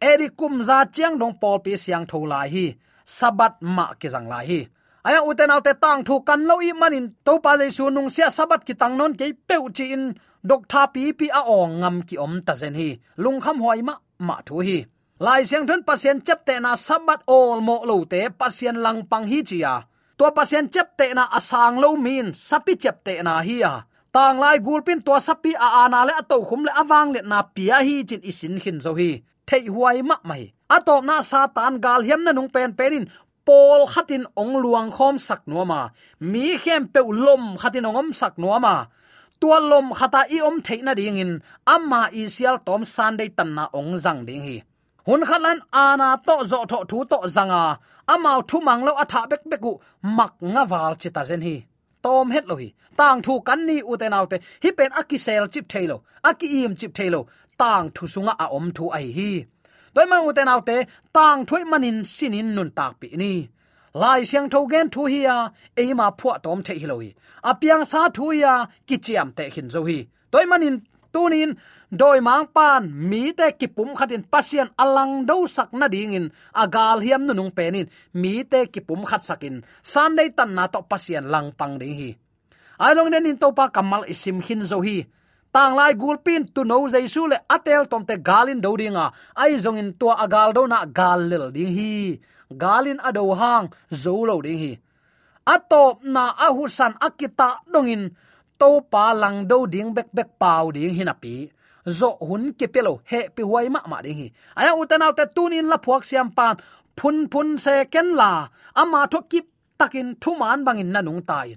eri 0.00 0.28
kum 0.38 0.62
za 0.62 0.84
chiang 0.94 1.18
dong 1.18 1.34
pol 1.40 1.58
pi 1.64 1.76
siang 1.76 2.06
tho 2.10 2.18
lai 2.32 2.48
hi, 2.54 2.66
sabat 3.04 3.54
ma 3.60 3.86
ki 4.00 4.08
jang 4.08 4.28
lai 4.28 4.44
hi. 4.46 4.60
Aya 5.06 5.20
uten 5.22 5.50
autte 5.54 5.72
tang 5.82 6.04
thu 6.06 6.14
kan 6.28 6.40
lo 6.48 6.58
i 6.68 6.72
manin 6.72 7.06
to 7.24 7.38
pa 7.44 7.52
le 7.60 7.70
sun 7.70 7.94
nung 7.94 8.10
sia 8.10 8.28
sabat 8.30 8.60
ki 8.66 8.74
tang 8.74 8.94
non 8.98 9.12
ke 9.18 9.26
pe 9.48 9.56
chi 9.76 9.84
in 9.96 10.04
dok 10.48 10.62
tha 10.68 10.82
pi 10.94 11.12
pi 11.18 11.26
a 11.40 11.40
ong 11.58 11.80
ngam 11.80 11.96
ki 12.08 12.16
om 12.24 12.34
ta 12.46 12.54
zen 12.60 12.74
hi, 12.74 12.88
lung 13.22 13.40
kham 13.40 13.58
hoi 13.64 13.80
ma 13.88 13.94
ma 14.18 14.36
thu 14.46 14.58
hi. 14.66 14.78
Lai 15.24 15.44
siang 15.48 15.66
thun 15.68 15.82
pasien 15.88 16.20
chep 16.26 16.40
te 16.46 16.54
na 16.60 16.72
sabat 16.86 17.20
ol 17.26 17.60
mo 17.60 17.76
lo 17.88 17.96
te 18.12 18.20
pasien 18.40 18.76
lang 18.84 19.06
pang 19.10 19.26
hi 19.30 19.38
chi 19.48 19.58
ya. 19.64 19.74
To 20.18 20.24
pasien 20.36 20.68
chep 20.74 20.88
te 20.98 21.06
na 21.14 21.24
asang 21.38 21.78
lo 21.82 21.96
min, 21.96 22.26
sapi 22.48 22.74
chep 22.82 22.96
te 23.06 23.22
na 23.22 23.40
hi 23.46 23.56
ya 23.64 23.72
tang 24.16 24.40
lai 24.40 24.56
gulpin 24.64 25.04
to 25.04 25.12
sapi 25.20 25.52
a 25.66 25.68
ana 25.84 26.00
le 26.08 26.12
ato 26.20 26.36
khum 26.48 26.64
le 26.66 26.72
awang 26.82 27.08
le 27.14 27.20
na 27.30 27.38
pia 27.54 27.78
hi 27.86 27.96
chin 28.08 28.22
isin 28.30 28.54
khin 28.62 28.78
zo 28.84 28.92
hi. 29.00 29.10
Thei 29.48 29.64
huai 29.74 29.98
ma 30.08 30.16
mai. 30.28 30.42
Atop 30.76 31.02
na 31.08 31.16
satan 31.30 31.74
gal 31.84 32.00
hiam 32.06 32.20
na 32.24 32.32
nung 32.32 32.48
pen 32.54 32.70
perin 32.78 33.04
pol 33.46 33.80
khatin 33.92 34.24
ong 34.40 34.54
luang 34.62 34.88
khom 34.96 35.14
sak 35.26 35.40
nuama 35.50 35.80
mi 36.30 36.44
khem 36.62 36.82
pe 36.94 37.00
lom 37.24 37.44
khatin 37.60 37.88
ongom 37.88 38.08
sak 38.20 38.34
nuama 38.42 38.74
tua 39.40 39.58
lom 39.70 39.86
khata 39.98 40.20
i 40.36 40.38
om 40.48 40.56
theina 40.66 40.92
ding 40.98 41.20
in. 41.24 41.32
Amma 41.74 42.02
isial 42.20 42.56
tom 42.66 42.82
sunday 42.94 43.28
tan 43.36 43.50
na 43.56 43.64
ong 43.78 43.92
zang 44.04 44.20
ding 44.28 44.42
hi. 44.46 44.56
Hun 45.06 45.20
khalan 45.28 45.58
ana 45.84 46.08
to 46.26 46.36
zo 46.50 46.60
tho 46.70 46.78
thu 46.90 46.98
to 47.10 47.18
zanga 47.36 47.62
amau 48.12 48.38
thu 48.48 48.56
manglo 48.68 48.92
atha 49.02 49.20
bek 49.30 49.42
beku 49.50 49.72
mak 50.16 50.34
nga 50.52 50.62
wal 50.70 50.94
chita 51.00 51.22
zen 51.28 51.42
hi 51.48 51.56
tom 52.06 52.30
het 52.30 52.44
lo 52.50 52.56
hi 52.62 52.68
tang 52.98 53.18
thu 53.26 53.34
kan 53.48 53.60
ni 53.68 53.76
u 53.90 53.96
te 54.00 54.08
naute 54.14 54.36
hi 54.62 54.70
pen 54.78 54.90
aki 55.00 55.18
sel 55.24 55.44
chip 55.52 55.66
thailo 55.72 55.96
aki 56.28 56.46
im 56.64 56.74
chip 56.80 56.92
thailo 56.98 57.20
tang 57.60 57.86
thu 57.96 58.04
sunga 58.14 58.34
a 58.44 58.46
om 58.58 58.66
thu 58.76 58.84
ai 58.98 59.06
hi. 59.18 59.30
Toy 59.94 60.06
man 60.10 60.24
u 60.28 60.32
te 60.36 60.42
naute 60.50 60.76
tang 61.16 61.40
thui 61.48 61.62
manin 61.70 61.98
sinin 62.14 62.48
nun 62.56 62.70
tak 62.78 62.92
pi 63.00 63.08
ni. 63.22 63.32
Lai 64.02 64.20
siang 64.30 64.48
tho 64.52 64.60
gen 64.72 64.86
thu 64.94 65.02
hi 65.12 65.20
ya 65.28 65.36
e 65.82 65.84
ma 66.00 66.06
phua 66.18 66.34
tom 66.44 66.58
the 66.66 66.74
hi 66.80 66.86
lo 66.90 66.96
hi 67.04 67.10
a 67.50 67.52
sa 67.92 68.00
thu 68.16 68.24
ya 68.42 68.54
à. 68.56 68.68
kichiam 68.88 69.28
te 69.36 69.44
hin 69.54 69.68
zo 69.74 69.80
hi. 69.88 69.98
Toy 70.32 70.44
manin 70.50 70.76
tunin 71.12 71.50
doi 71.96 72.20
mang 72.20 72.46
pan 72.52 72.84
mi 72.92 73.32
te 73.32 73.48
kipum 73.56 73.96
khatin 73.96 74.22
pasien 74.32 74.68
alang 74.76 75.24
do 75.24 75.48
sak 75.48 75.72
na 75.72 75.88
ding 75.88 76.12
in 76.12 76.26
agal 76.52 77.00
hiam 77.00 77.24
nu 77.24 77.32
nung 77.32 77.50
penin 77.50 77.88
mi 78.12 78.44
te 78.44 78.68
kipum 78.68 79.02
khat 79.08 79.24
sakin 79.24 79.64
sunday 79.80 80.28
tan 80.36 80.52
na 80.52 80.68
to 80.68 80.84
pasien 80.84 81.24
lang 81.32 81.48
pang 81.56 81.80
ding 81.80 81.96
hi. 81.96 82.10
Ai 82.76 82.92
long 82.92 83.08
nen 83.08 83.26
in 83.26 83.40
to 83.40 83.48
pa 83.56 83.72
kamal 83.72 84.04
isim 84.04 84.44
hin 84.44 84.60
zo 84.60 84.84
hi. 84.84 85.08
Tang 85.48 85.72
lai 85.72 85.96
gulpin 85.96 86.44
tu 86.44 86.60
no 86.68 86.84
jaisu 86.92 87.24
le 87.32 87.40
atel 87.48 87.88
tom 87.88 88.04
te 88.04 88.20
galin 88.20 88.60
do 88.60 88.76
dinga. 88.76 89.06
Ai 89.32 89.56
zong 89.56 89.80
in 89.80 89.90
to 89.96 90.12
agal 90.12 90.52
do 90.52 90.68
na 90.68 90.84
gal 90.84 91.20
lel 91.30 91.48
ding 91.56 91.72
hi. 91.72 92.20
Galin 92.52 93.00
ado 93.02 93.34
hang, 93.34 93.66
zo 93.90 94.22
lo 94.28 94.38
ding 94.44 94.60
hi. 94.62 94.72
Atop 95.46 96.04
na 96.04 96.34
ahusan 96.46 96.92
akita 97.00 97.64
dongin 97.72 98.12
to 98.60 98.82
pa 98.92 99.14
lang 99.16 99.48
do 99.50 99.64
ding 99.66 99.94
bek 99.96 100.12
bek 100.12 100.36
pau 100.36 100.68
ding 100.74 100.92
hinapi 100.92 101.55
zo 101.88 102.10
hun 102.28 102.52
ke 102.58 102.66
pelo 102.74 103.00
he 103.10 103.28
pi 103.34 103.42
huai 103.42 103.68
ma 103.74 103.80
ma 103.86 104.02
ding 104.02 104.18
hi. 104.20 104.28
Aya 104.56 104.72
utanaw 104.74 105.12
te 105.18 105.24
tunin 105.34 105.68
la 105.72 105.78
phuak 105.84 106.02
siam 106.04 106.30
pan, 106.36 106.56
phun 106.98 107.28
phun 107.32 107.58
se 107.58 107.84
ken 107.92 108.08
la. 108.20 108.48
Ama 108.74 109.06
tho 109.12 109.20
kip 109.30 109.46
takin 109.78 110.16
thu 110.22 110.30
man 110.40 110.64
bangin 110.64 110.90
nanung 110.94 111.22
tai 111.26 111.56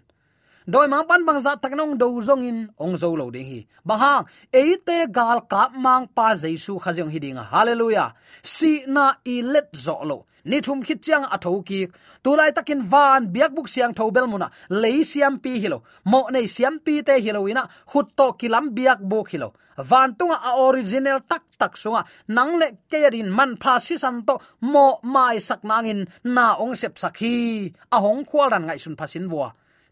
doi 0.70 0.88
mang 0.88 1.06
pan 1.10 1.26
bang 1.26 1.40
za 1.42 1.56
tak 1.58 1.74
nong 1.74 1.98
do 1.98 2.22
zong 2.22 2.46
in 2.46 2.60
ong 2.78 2.94
zo 3.02 3.10
lo 3.18 3.26
ding 3.34 3.48
hi 3.52 3.60
bang 3.88 4.00
hang 4.04 4.24
eite 4.54 4.98
gal 5.18 5.40
ka 5.52 5.74
mang 5.74 6.06
pa 6.16 6.28
jesu 6.42 6.78
khajong 6.84 7.10
hi 7.14 7.20
dinga 7.24 7.44
hallelujah. 7.52 8.14
Si 8.44 8.86
na 8.86 9.06
i 9.26 9.42
let 9.42 9.74
zo 9.74 9.98
lo 10.10 10.18
ni 10.46 10.62
thum 10.62 10.80
khit 10.86 11.02
chiang 11.06 11.26
a 11.36 11.38
tho 11.44 11.52
ki 11.70 11.80
tu 12.24 12.36
lai 12.40 12.52
takin 12.58 12.82
van 12.92 13.22
biak 13.34 13.52
buk 13.56 13.68
siang 13.74 13.94
tho 13.98 14.06
bel 14.16 14.28
muna 14.32 14.48
le 14.82 14.92
siam 15.12 15.34
pi 15.44 15.52
hilo 15.64 15.78
mo 16.12 16.22
nei 16.34 16.46
siam 16.56 16.76
pi 16.86 17.02
te 17.08 17.16
hilo 17.26 17.42
ina 17.52 17.64
khut 17.92 18.08
to 18.18 18.28
kilam 18.40 18.66
biak 18.78 19.00
buk 19.12 19.28
hilo 19.34 19.50
van 19.90 20.10
tunga 20.18 20.38
a 20.50 20.52
original 20.68 21.18
tak 21.32 21.44
tak 21.62 21.74
sunga 21.82 22.02
à. 22.02 22.08
nang 22.36 22.54
le 22.62 22.68
kerin 22.92 23.30
à 23.32 23.36
man 23.38 23.52
pha 23.62 23.74
si 23.86 23.96
sam 23.98 24.16
to. 24.28 24.36
Mo 24.74 25.00
mai 25.14 25.38
sak 25.48 25.62
nangin 25.70 26.02
na 26.36 26.46
ong 26.64 26.76
sep 26.82 26.94
sakhi 27.04 27.74
a 27.96 27.98
hong 28.06 28.22
khwal 28.30 28.48
ran 28.54 28.64
ngai 28.68 28.80
sun 28.84 28.96
phasin 29.00 29.28
bua 29.32 29.50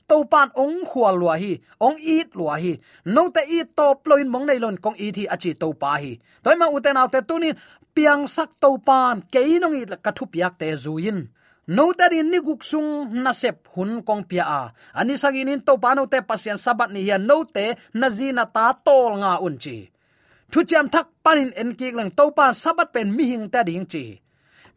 to 0.10 0.24
pan 0.32 0.50
ong 0.56 0.88
khwal 0.90 1.16
lua 1.22 1.36
hi, 1.38 1.54
ong 1.80 1.98
eat 2.00 2.36
lua 2.36 2.56
hi. 2.64 2.74
No 3.06 3.30
te 3.36 3.44
i 3.46 3.64
to 3.78 3.88
ploin 4.04 4.28
mong 4.32 4.46
nei 4.48 4.60
lon, 4.64 4.78
kong 4.84 4.98
i 4.98 5.12
thi 5.16 5.24
achi 5.28 5.54
to 5.54 5.74
pa 5.82 6.00
hi. 6.02 6.18
Toy 6.44 6.56
ma 6.56 6.72
uten 6.72 6.98
autte 6.98 7.22
tunin, 7.28 7.56
piang 7.96 8.28
sak 8.28 8.56
to 8.62 8.78
pan 8.88 9.22
ke 9.32 9.42
nong 9.60 9.76
i 9.76 9.84
ka 10.06 10.12
thu 10.16 10.26
piak 10.34 10.54
te 10.60 10.72
zuin 10.76 11.28
no 11.68 11.92
tarin 11.92 12.32
ni 12.32 12.40
guk 12.40 12.64
sung 12.64 13.12
na 13.12 13.36
sep 13.36 13.68
hun 13.76 14.02
kong 14.08 14.24
pia 14.24 14.44
a. 14.48 14.62
Ani 14.96 15.20
sagin 15.20 15.52
in 15.52 15.62
to 15.62 15.76
pano 15.78 16.08
te 16.08 16.24
pasien 16.24 16.58
sabat 16.58 16.90
ni 16.92 17.04
hian 17.04 17.28
no 17.28 17.44
te 17.44 17.76
na 17.94 18.08
zina 18.10 18.46
ta 18.48 18.72
tol 18.86 19.20
nga 19.20 19.44
un 19.44 19.58
chi. 19.60 19.78
Thu 20.52 20.64
cham 20.64 20.88
thak 20.90 21.08
panin 21.24 21.52
en 21.60 21.76
ki 21.76 21.92
lang 21.92 22.12
to 22.16 22.32
pan 22.32 22.54
sabat 22.56 22.94
pen 22.94 23.12
mi 23.12 23.24
hing 23.32 23.52
ta 23.52 23.64
ding 23.68 23.86
chi. 23.86 24.06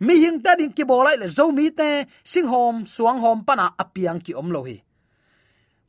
Mi 0.01 0.15
hing 0.23 0.43
ta 0.43 0.59
ding 0.59 0.75
ki 0.75 0.85
bolai 0.85 1.17
le 1.21 1.29
zo 1.29 1.53
mi 1.53 1.71
te, 1.71 2.09
sing 2.25 2.47
hom, 2.49 2.87
suang 2.87 3.21
hom 3.21 3.45
pana 3.45 3.67
apiang 3.83 4.19
ki 4.25 4.33
om 4.35 4.51
lo 4.51 4.65
hi 4.65 4.77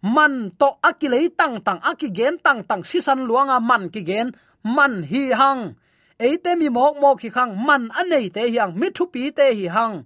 man 0.01 0.51
to 0.59 0.69
akilei 0.81 1.29
tang 1.37 1.61
tang 1.61 1.79
akigen 1.79 2.37
tang 2.43 2.63
tang, 2.63 2.83
sisan 2.83 3.25
luanga 3.29 3.59
man 3.59 3.89
ki 3.93 4.01
gen, 4.03 4.27
man 4.63 5.03
hi 5.03 5.31
hang. 5.31 5.75
Eite 6.19 6.55
mi 6.57 6.69
mok 6.69 6.95
mok 7.01 7.21
hi 7.21 7.29
khang 7.29 7.53
man 7.67 7.89
anei 7.99 8.29
te 8.29 8.41
hiang 8.49 8.73
mi 8.79 8.87
thu 8.95 9.05
pi 9.13 9.31
te 9.37 9.53
hi 9.53 9.67
hang. 9.67 10.03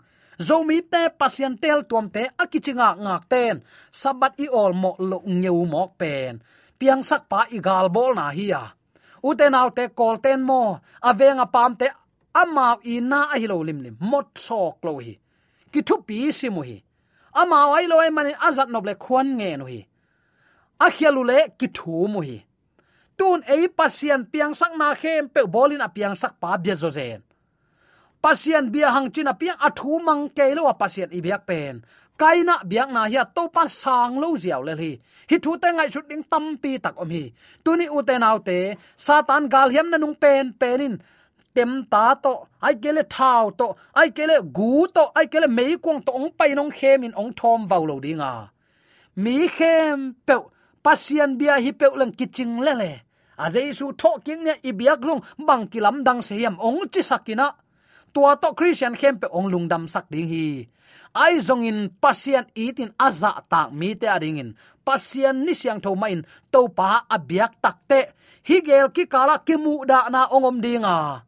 Zomi 0.47 0.81
te 0.91 1.01
pasien 1.19 1.58
tel 1.58 1.79
tuam 1.89 2.10
te 2.10 2.23
akichinga 2.43 2.89
ngak 3.03 3.23
ten. 3.31 3.55
Sabat 3.91 4.34
i 4.43 4.47
ol 4.62 4.73
mo 4.73 4.91
lo 4.99 5.19
ngeu 5.25 5.65
mok 5.73 5.91
pen. 5.99 6.39
Piang 6.79 7.03
sak 7.03 7.23
pa 7.31 7.39
i 7.55 7.60
gal 7.60 7.88
bol 7.95 8.15
na 8.15 8.29
hi 8.38 8.45
ya. 8.53 8.63
Uten 9.23 9.55
au 9.55 9.69
te 9.77 9.88
kol 9.99 10.17
ten 10.23 10.41
mo 10.49 10.79
avenga 11.10 11.45
pam 11.55 11.75
te 11.79 11.88
ama 12.41 12.67
i 12.84 12.99
na 12.99 13.19
a 13.34 13.39
hi 13.39 13.47
lo 13.47 13.63
lim 13.63 13.79
lim, 13.86 13.95
mot 13.99 14.27
sok 14.45 14.77
lo 14.84 14.99
hi. 14.99 15.13
Ki 15.71 15.79
thu 15.88 15.95
pi 16.08 16.31
si 16.31 16.49
mu 16.49 16.62
hi 16.69 16.77
ama 17.41 17.60
ai 17.76 17.86
lo 17.91 18.00
ai 18.00 18.10
azat 18.48 18.69
noble 18.69 18.93
khuan 19.04 19.28
nge 19.38 19.52
no 19.60 19.65
hi. 19.65 19.82
A 20.86 20.88
khialu 20.95 21.24
le 21.30 21.39
ki 21.60 21.67
thu 21.78 22.08
mu 22.13 22.21
hi. 22.28 22.38
Tun 23.17 23.39
ei 23.48 23.67
pasian 23.78 24.21
piang 24.32 24.54
sak 24.60 24.71
na 24.80 24.88
khem 25.02 25.30
pe 25.34 25.41
bolin 25.54 25.86
a 25.88 25.89
piang 25.95 26.15
sak 26.21 26.34
pa 26.41 26.58
bia 26.58 26.76
zo 26.76 26.89
zen. 26.98 27.21
Pasian 28.24 28.65
bia 28.74 28.88
hang 28.95 29.08
china 29.13 29.34
piang 29.41 29.60
a 29.67 29.69
thu 29.80 30.00
mang 30.08 30.24
ke 30.38 30.45
lo 30.56 30.74
pasian 30.82 31.10
i 31.17 31.19
biak 31.26 31.43
pen. 31.50 31.76
Kaina 32.19 32.56
biak 32.63 32.89
na 32.95 33.02
hi 33.12 33.19
to 33.36 33.43
pan 33.56 33.69
sang 33.69 34.19
lo 34.21 34.36
ziaw 34.43 34.62
le 34.67 34.74
hi. 34.82 34.91
Hi 35.30 35.38
thu 35.43 35.52
te 35.62 35.67
ngai 35.71 35.89
shut 35.93 36.08
ding 36.10 36.24
tam 36.32 36.45
pi 36.62 36.71
tak 36.84 36.95
om 37.04 37.10
hi. 37.15 37.24
Tuni 37.63 37.88
u 37.98 38.00
te 38.08 38.15
nau 38.19 38.38
te, 38.48 38.76
satan 39.06 39.50
gal 39.54 39.69
hiam 39.69 39.88
na 39.89 39.98
nung 39.98 40.15
pen, 40.15 40.54
penin 40.60 41.00
tem 41.56 41.72
ta 41.91 42.06
to, 42.24 42.34
ai 42.65 42.76
kele 42.84 43.04
thao 43.15 43.44
to, 43.60 43.68
ai 44.00 44.10
kele 44.18 44.36
gu 44.58 44.74
to, 44.96 45.04
ai 45.18 45.26
kele 45.32 45.48
mei 45.58 45.74
kwang 45.84 46.02
to, 46.06 46.12
ong 46.20 46.30
pai 46.38 46.52
nong 46.58 46.72
khem 46.78 47.04
in 47.08 47.13
ong 47.22 47.32
thom 47.39 47.60
vau 47.72 47.84
lo 47.89 47.96
dinga 48.06 48.34
mi 49.15 49.48
khem 49.48 50.13
pe 50.28 50.36
pasian 50.84 51.39
bia 51.39 51.56
hi 51.63 51.72
pe 51.72 51.88
lang 51.96 52.12
kiching 52.12 52.60
le 52.60 52.74
le. 52.82 52.91
A 53.38 53.52
jesu 53.52 53.91
tho 54.00 54.20
king 54.26 54.44
ne 54.44 54.54
i 54.63 54.72
biak 54.72 55.02
lung, 55.08 55.22
bang 55.48 55.68
kilam 55.72 56.04
dang 56.04 56.22
se 56.22 56.36
yam 56.44 56.56
ong 56.60 56.88
chi 56.94 57.02
sakina 57.02 57.48
tua 58.13 58.36
to 58.41 58.54
christian 58.54 58.96
khem 58.96 59.15
pe 59.20 59.28
ong 59.32 59.48
lung 59.52 59.68
dam 59.68 59.88
sak 59.88 60.06
ding 60.12 60.28
hi. 60.28 60.68
Ai 61.15 61.39
zong 61.39 61.63
in 61.63 61.80
pasian 62.04 62.46
itin 62.56 62.91
aza 63.00 63.32
tak 63.52 63.72
mi 63.72 63.96
te 63.96 64.08
ading 64.08 64.39
in. 64.44 64.50
Pasian 64.86 65.36
ni 65.46 65.54
siang 65.56 65.80
tho 65.80 65.96
main 65.96 66.22
to 66.52 66.68
pa 66.78 67.08
abiak 67.15 67.52
takte 67.63 68.00
hi 68.48 68.58
gel 68.68 68.88
ki 68.96 69.06
kala 69.13 69.39
ki 69.48 69.56
mu 69.63 69.86
da 69.89 70.00
na 70.10 70.28
ongom 70.36 70.60
dinga 70.63 71.24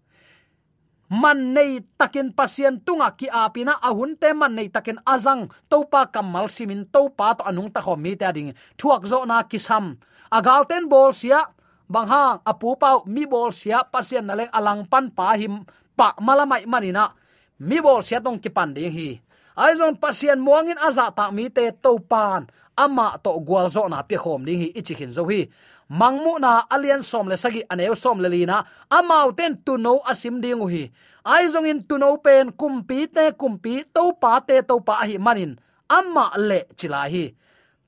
man 1.10 1.56
nei 1.56 1.80
takin 1.96 2.36
pasien 2.36 2.84
tunga 2.84 3.15
ki 3.15 3.32
apina 3.32 3.80
ahun 3.80 4.20
te 4.20 4.34
man 4.36 4.56
nei 4.56 4.67
takin 4.67 5.00
azang. 5.08 5.48
Topa 5.72 6.12
kamal 6.12 6.52
simin 6.52 6.88
topa 6.91 7.36
to 7.39 7.43
anung 7.48 7.72
ta 7.72 7.80
khom 7.82 8.00
mi 8.00 8.15
ta 8.15 8.32
ding 8.32 8.52
thuak 8.76 9.08
zo 9.08 9.24
na 9.24 9.43
kisam. 9.48 9.96
Agal 10.28 10.67
ten 10.67 10.91
bol 10.91 11.15
sia, 11.15 11.48
bang 11.88 12.08
hang 12.08 12.39
apu 12.43 12.76
pau, 12.76 13.08
mi 13.08 13.24
bol 13.24 13.56
sia, 13.56 13.88
pasien 13.88 14.28
na 14.28 14.36
leng 14.36 14.52
alang 14.52 14.84
pan 14.91 15.08
pa 15.08 15.39
him, 15.39 15.63
pa 15.96 16.12
malamai 16.20 16.67
manina. 16.67 17.15
Mi 17.63 17.80
bol 17.80 18.04
sia 18.04 18.20
tong 18.20 18.39
ki 18.39 18.52
pan 18.52 18.76
ding 18.76 18.91
hi. 18.91 19.24
Aizon 19.58 19.96
pasien 19.98 20.38
muangin 20.38 20.78
aza 20.78 21.10
ta 21.15 21.32
mi 21.32 21.50
te 21.50 21.72
topan 21.72 22.46
ama 22.78 23.17
to 23.24 23.34
gwal 23.41 23.72
zo 23.72 23.88
na 23.89 24.04
pe 24.06 24.20
khom 24.20 24.46
ding 24.46 24.60
hi, 24.62 24.67
ichi 24.76 24.93
hin 24.93 25.10
zo 25.10 25.26
hi 25.26 25.48
mangmu 25.89 26.39
na 26.39 26.67
alien 26.69 27.04
som 27.04 27.28
le 27.28 27.36
sagi 27.38 27.62
aneu 27.69 27.95
som 27.95 28.19
le 28.19 28.30
lina. 28.30 28.63
Amau 28.89 29.32
ten 29.32 29.58
tu 29.65 29.78
no 29.78 30.00
asim 30.06 30.41
ding 30.41 30.62
hi. 30.69 30.91
Ai 31.26 31.47
zong 31.47 31.67
in 31.67 31.84
tu 31.84 31.97
no 31.97 32.17
pen 32.17 32.52
kumpi 32.52 33.08
te 33.08 33.32
kumpi 33.32 33.84
to 33.93 34.13
pa 34.21 34.39
te 34.39 34.62
to 34.62 34.80
pa 34.80 35.04
hi 35.04 35.17
manin. 35.17 35.58
Amma 35.89 36.32
le 36.38 36.60
chila 36.76 37.08
hi. 37.08 37.26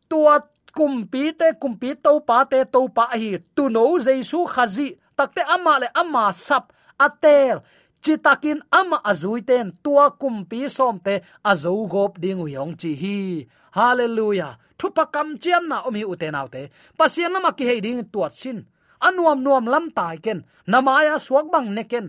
Tua 0.10 0.40
kumpi 0.76 1.34
te 1.40 1.54
kumpi 1.62 1.96
to 2.04 2.20
pa 2.20 2.44
te 2.46 2.64
to 2.66 2.88
pa 2.90 3.06
hi. 3.14 3.38
Tu 3.56 3.70
no 3.70 4.00
jesu 4.00 4.46
khazi 4.46 4.90
takte 5.18 5.42
amma 5.56 5.80
le 5.80 5.88
amma 5.96 6.34
sap 6.34 6.74
atel 7.00 7.62
chitakin 8.02 8.62
ama 8.72 8.98
azui 9.04 9.42
ten 9.42 9.72
tua 9.84 10.12
kumpi 10.12 10.70
somte 10.70 11.22
azo 11.44 11.72
gop 11.88 12.20
ding 12.20 12.42
yong 12.48 12.76
chi 12.80 12.96
hi. 12.96 13.48
Hallelujah. 13.72 14.58
Thupa 14.80 15.12
kam 15.14 15.38
chiam 15.38 15.68
na 15.68 15.84
omi 15.88 16.04
uten 16.04 16.36
autte 16.36 16.70
pasian 16.98 17.32
nama 17.34 17.52
ki 17.58 17.66
heiding 17.70 18.04
tuat 18.12 18.34
sin. 18.34 18.66
Anuam 19.02 19.40
nuam 19.44 19.66
lam 19.68 19.92
tai 19.92 20.18
ken. 20.18 20.44
Namaya 20.68 21.20
suak 21.20 21.52
bang 21.52 21.70
neken 21.76 22.08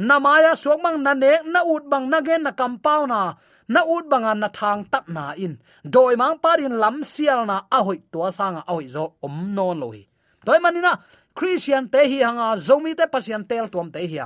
namaya 0.00 0.56
suak 0.56 0.80
bang 0.80 0.96
na 1.04 1.12
ne, 1.12 1.44
na 1.44 1.60
ut 1.60 1.84
bang 1.84 2.08
na 2.08 2.18
gen 2.20 2.42
na 2.42 2.52
kampau 2.52 3.04
na. 3.06 3.36
Na 3.68 3.80
ut 3.84 4.08
bang 4.10 4.24
na 4.40 4.48
thang 4.48 4.84
tap 4.88 5.08
na 5.08 5.32
in. 5.36 5.60
Doi 5.84 6.16
mang 6.16 6.40
parin 6.40 6.80
lam 6.80 7.04
sial 7.04 7.46
na 7.46 7.68
a 7.70 7.84
hoi 7.84 8.00
tua 8.12 8.32
sanga 8.32 8.64
a 8.66 8.72
hoi 8.72 8.88
zo 8.88 9.14
om 9.22 9.54
non 9.54 9.78
lo 9.78 9.92
hi. 9.92 10.02
Doi 10.44 10.58
manina, 10.58 10.96
christian 11.36 11.88
te 11.92 12.00
hi 12.08 12.24
hanga, 12.24 12.56
zomi 12.56 12.96
te 12.96 13.04
pasian 13.06 13.44
tel 13.44 13.68
tuam 13.68 13.92
te 13.92 14.00
hi 14.00 14.18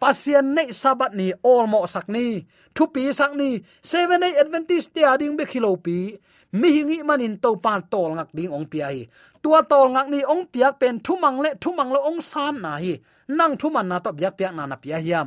pasian 0.00 0.46
nei 0.56 0.68
sabat 0.82 1.12
ni 1.18 1.26
olmo 1.52 1.80
sak 1.94 2.06
ni. 2.14 2.26
Thu 2.74 2.84
pi 2.94 3.02
sak 3.18 3.32
ni 3.40 3.48
seven 3.82 4.22
eight 4.26 4.38
adventist 4.42 4.88
te 4.94 5.02
ading 5.12 5.36
be 5.38 5.44
khilo 5.50 5.70
pi. 5.84 5.98
Mi 6.52 6.68
hingi 6.76 6.98
manin 7.08 7.34
to 7.42 7.50
pan 7.64 7.80
tol 7.92 8.10
ngak 8.16 8.30
ding 8.36 8.52
ong 8.56 8.66
pi 8.72 8.78
ai, 8.80 8.98
tua 9.42 9.60
tol 9.70 9.88
ngak 9.94 10.08
ni 10.12 10.20
ong 10.32 10.44
piak 10.52 10.74
pen 10.80 10.94
thu 11.04 11.12
mang 11.22 11.38
le 11.44 11.50
thu 11.62 11.70
mang 11.78 11.90
lo 11.94 12.00
ong 12.08 12.20
san 12.30 12.54
na 12.64 12.72
hi. 12.82 12.94
Nang 13.28 13.56
thu 13.60 13.66
man 13.74 13.88
na 13.88 13.98
to 13.98 14.10
biak 14.18 14.34
piak 14.38 14.52
na 14.54 14.64
na 14.66 14.76
pia 14.82 14.98
hiam. 15.06 15.26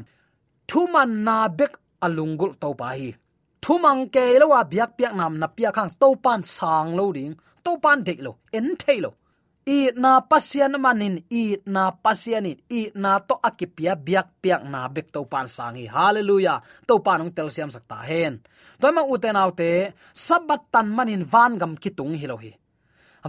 Thu 0.70 0.88
man 0.94 1.10
na 1.26 1.48
bek 1.60 1.74
alungul 2.06 2.52
to 2.62 2.70
pa 2.80 2.88
hi. 2.98 3.14
Thu 3.62 3.74
mang 3.84 4.02
ke 4.14 4.40
lo 4.40 4.48
wa 4.54 4.64
biak 4.72 4.90
piak 4.98 5.14
nam 5.20 5.34
na 5.42 5.48
piak 5.48 5.74
khang 5.78 5.92
to 6.02 6.08
pan 6.24 6.42
sang 6.44 6.96
lo 6.98 7.12
ding 7.18 7.34
to 7.64 7.72
pan 7.84 8.04
de 8.08 8.14
lo 8.26 8.32
en 8.58 8.68
thei 8.82 9.00
lo 9.06 9.12
i 9.70 9.94
na 9.94 10.18
pasian 10.26 10.74
manin, 10.82 11.22
i 11.30 11.62
na 11.70 11.94
pasianin 11.94 12.58
i 12.74 12.90
na 12.98 13.22
to 13.22 13.38
akipia 13.38 13.94
biak 13.94 14.42
piak 14.42 14.66
na 14.66 14.90
bek 14.90 15.14
to 15.14 15.22
pan 15.30 15.46
sangi. 15.46 15.86
Hallelujah. 15.86 16.58
To 16.90 16.98
panong 17.06 17.30
tel 17.38 17.54
siam 17.54 17.70
sakta 17.70 18.02
hen. 18.02 18.42
Toy 18.82 18.90
ma 18.90 19.06
uten 19.06 19.38
autte, 19.38 19.94
sabat 20.10 20.74
tan 20.74 20.90
manin 20.90 21.22
van 21.22 21.62
gam 21.62 21.78
kitung 21.78 22.18
hilohi. 22.18 22.50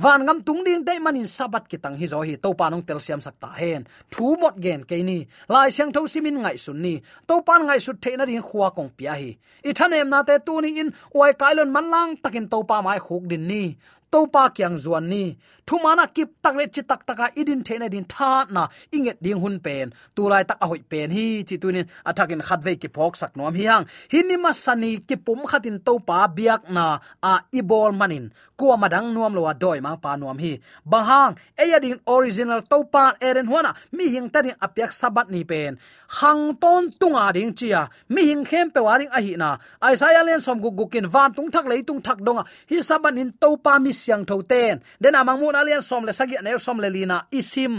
Van 0.00 0.24
gam 0.24 0.40
tung 0.46 0.62
ding 0.64 0.86
dei 0.86 1.02
manin 1.02 1.26
sabat 1.26 1.66
kitang 1.68 1.98
hi 1.98 2.06
zo 2.06 2.22
hi 2.22 2.38
to 2.38 2.54
panong 2.54 2.86
tel 2.88 3.02
siam 3.04 3.20
sakta 3.20 3.50
hen. 3.60 3.84
Thu 4.08 4.38
mot 4.40 4.56
gen 4.56 4.86
ke 4.88 4.96
ni, 5.02 5.26
lai 5.50 5.68
siang 5.68 5.92
tho 5.92 6.06
simin 6.06 6.40
ngai 6.40 6.56
sun 6.56 6.80
ni 6.80 7.02
to 7.28 7.42
pan 7.42 7.66
ngai 7.66 7.80
su 7.82 7.92
the 8.00 8.16
na 8.16 8.24
ring 8.24 8.40
khuwa 8.40 8.72
kong 8.72 8.90
pia 8.96 9.12
hi. 9.12 9.36
I 9.68 9.70
thanem 9.76 10.08
na 10.08 10.22
te 10.22 10.38
tu 10.46 10.56
ni 10.62 10.80
in 10.80 10.88
oi 11.12 11.32
kailon 11.36 11.68
man 11.74 11.90
lang 11.90 12.16
takin 12.22 12.48
to 12.48 12.62
pa 12.64 12.80
mai 12.80 12.98
khuk 13.02 13.28
din 13.28 13.44
ni 13.50 13.76
to 14.12 14.26
pa 14.26 14.50
kyang 14.50 14.76
zuan 14.82 15.06
ni. 15.12 15.38
Thumana 15.66 16.10
kip 16.10 16.42
tak 16.42 16.54
le 16.58 16.66
chi 16.66 16.82
tak 16.82 17.06
taka 17.06 17.30
idin 17.40 17.62
thena 17.62 17.86
din 17.86 18.04
tha 18.12 18.46
na. 18.50 18.66
Inget 18.90 19.22
ding 19.22 19.38
hun 19.42 19.56
pen. 19.62 19.94
Tu 20.16 20.22
lai 20.26 20.42
tak 20.42 20.58
a 20.64 20.66
hoi 20.66 20.82
pen 20.90 21.10
hi 21.16 21.26
chi 21.48 21.56
tunin 21.62 21.86
athakin 22.08 22.42
khat 22.42 22.60
ki 22.82 22.88
phok 22.96 23.14
sak 23.20 23.36
nom 23.36 23.54
hi 23.54 23.64
hang. 23.70 23.84
Hinni 24.12 24.36
ma 24.44 24.50
sani 24.52 24.98
ki 25.08 25.16
pum 25.16 25.46
khatin 25.50 25.78
to 25.86 25.94
pa 26.08 26.26
biak 26.26 26.62
na. 26.76 26.98
A 27.22 27.32
ibol 27.54 27.94
manin. 27.94 28.34
Ko 28.58 28.76
madang 28.76 29.14
nuam 29.14 29.32
lo 29.38 29.46
doi 29.62 29.78
mang 29.80 29.98
pa 30.02 30.16
nuam 30.16 30.38
hi. 30.42 30.58
Bahang 30.84 31.38
eya 31.62 31.78
din 31.78 31.98
original 32.06 32.60
to 32.66 32.82
pa 32.92 33.14
eren 33.22 33.46
huana 33.46 33.70
mi 33.92 34.10
hing 34.10 34.28
tani 34.34 34.50
apyak 34.58 34.90
sabat 34.90 35.30
ni 35.30 35.44
pen. 35.44 35.78
Hang 36.18 36.58
ton 36.62 36.90
tunga 37.00 37.30
ding 37.32 37.54
chia. 37.54 37.88
Mi 38.08 38.26
hing 38.26 38.44
khem 38.44 38.74
pe 38.74 38.80
waring 38.82 39.12
a 39.14 39.20
hi 39.22 39.38
na. 39.38 39.56
Aisaya 39.78 40.26
len 40.26 40.40
som 40.40 40.58
gu 40.58 40.70
gukin 40.74 41.06
van 41.06 41.30
tung 41.32 41.50
thak 41.54 41.66
lei 41.70 41.82
tung 41.86 42.02
thak 42.02 42.18
donga. 42.26 42.42
Hi 42.70 42.82
saban 42.82 43.18
in 43.22 43.30
to 43.38 43.54
pa 43.56 43.78
mi 43.78 43.92
siang 44.02 44.24
tho 44.28 44.36
ten. 44.52 44.80
Den 45.02 45.14
amang 45.20 45.38
à, 45.38 45.40
mun 45.40 45.56
alian 45.60 45.82
som 45.82 46.04
le 46.06 46.12
sagi 46.12 46.36
ne 46.42 46.58
som 46.58 46.78
le 46.80 46.88
lina 46.96 47.18
isim 47.38 47.74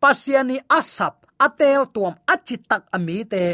pasiani 0.00 0.56
asap 0.78 1.14
atel 1.46 1.82
tuam 1.94 2.14
achitak 2.32 2.82
ami 2.96 3.24
te. 3.32 3.44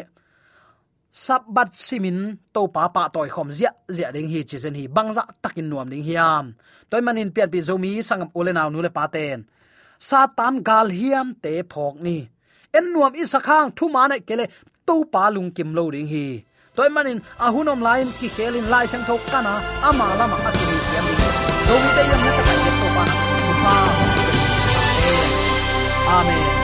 Sabat 1.25 1.71
simin 1.75 2.19
to 2.55 2.63
pa 2.75 2.83
pa 2.95 3.03
toy 3.15 3.29
khom 3.35 3.49
zia 3.59 3.71
zia 3.97 4.09
ding 4.15 4.29
hi 4.33 4.41
chizen 4.49 4.75
hi 4.79 4.85
bangza 4.97 5.23
dạ 5.27 5.35
takin 5.43 5.67
nuam 5.71 5.89
ding 5.93 6.05
hiam. 6.09 6.45
Toy 6.91 7.01
manin 7.07 7.31
pian 7.35 7.51
pi 7.53 7.59
zomi 7.69 7.93
sangam 8.09 8.31
ulenaw 8.39 8.69
nu 8.71 8.83
le 8.83 8.91
paten 8.99 9.41
satan 9.99 10.63
gal 10.69 10.89
hiam 10.99 11.35
te 11.43 11.53
phok 11.73 11.95
ni. 12.07 12.19
En 12.77 12.85
nuam 12.93 13.13
isakhang 13.23 13.71
thu 13.77 13.85
ma 13.95 14.03
ne 14.09 14.17
kele 14.29 14.45
to 14.87 14.97
pa 15.13 15.23
lung 15.35 15.51
kim 15.57 15.71
lo 15.77 15.85
ding 15.95 16.09
hi. 16.13 16.27
Toy 16.77 16.89
manin 16.95 17.19
ahunom 17.47 17.81
lain 17.87 18.09
ki 18.19 18.29
khelin 18.37 18.67
lai 18.73 18.87
sang 18.93 19.05
thok 19.09 19.23
kana 19.33 19.55
ama 19.89 20.07
lama 20.19 20.37
akini 20.49 20.68
siam 21.69 21.81
ding 21.83 21.89
zomi 21.89 21.91
te 21.97 22.03
yam 22.11 22.21
na 22.25 22.31
ta 22.37 22.43
to 22.43 22.89
pa 22.97 23.05
pa 23.63 23.75
amen. 26.19 26.58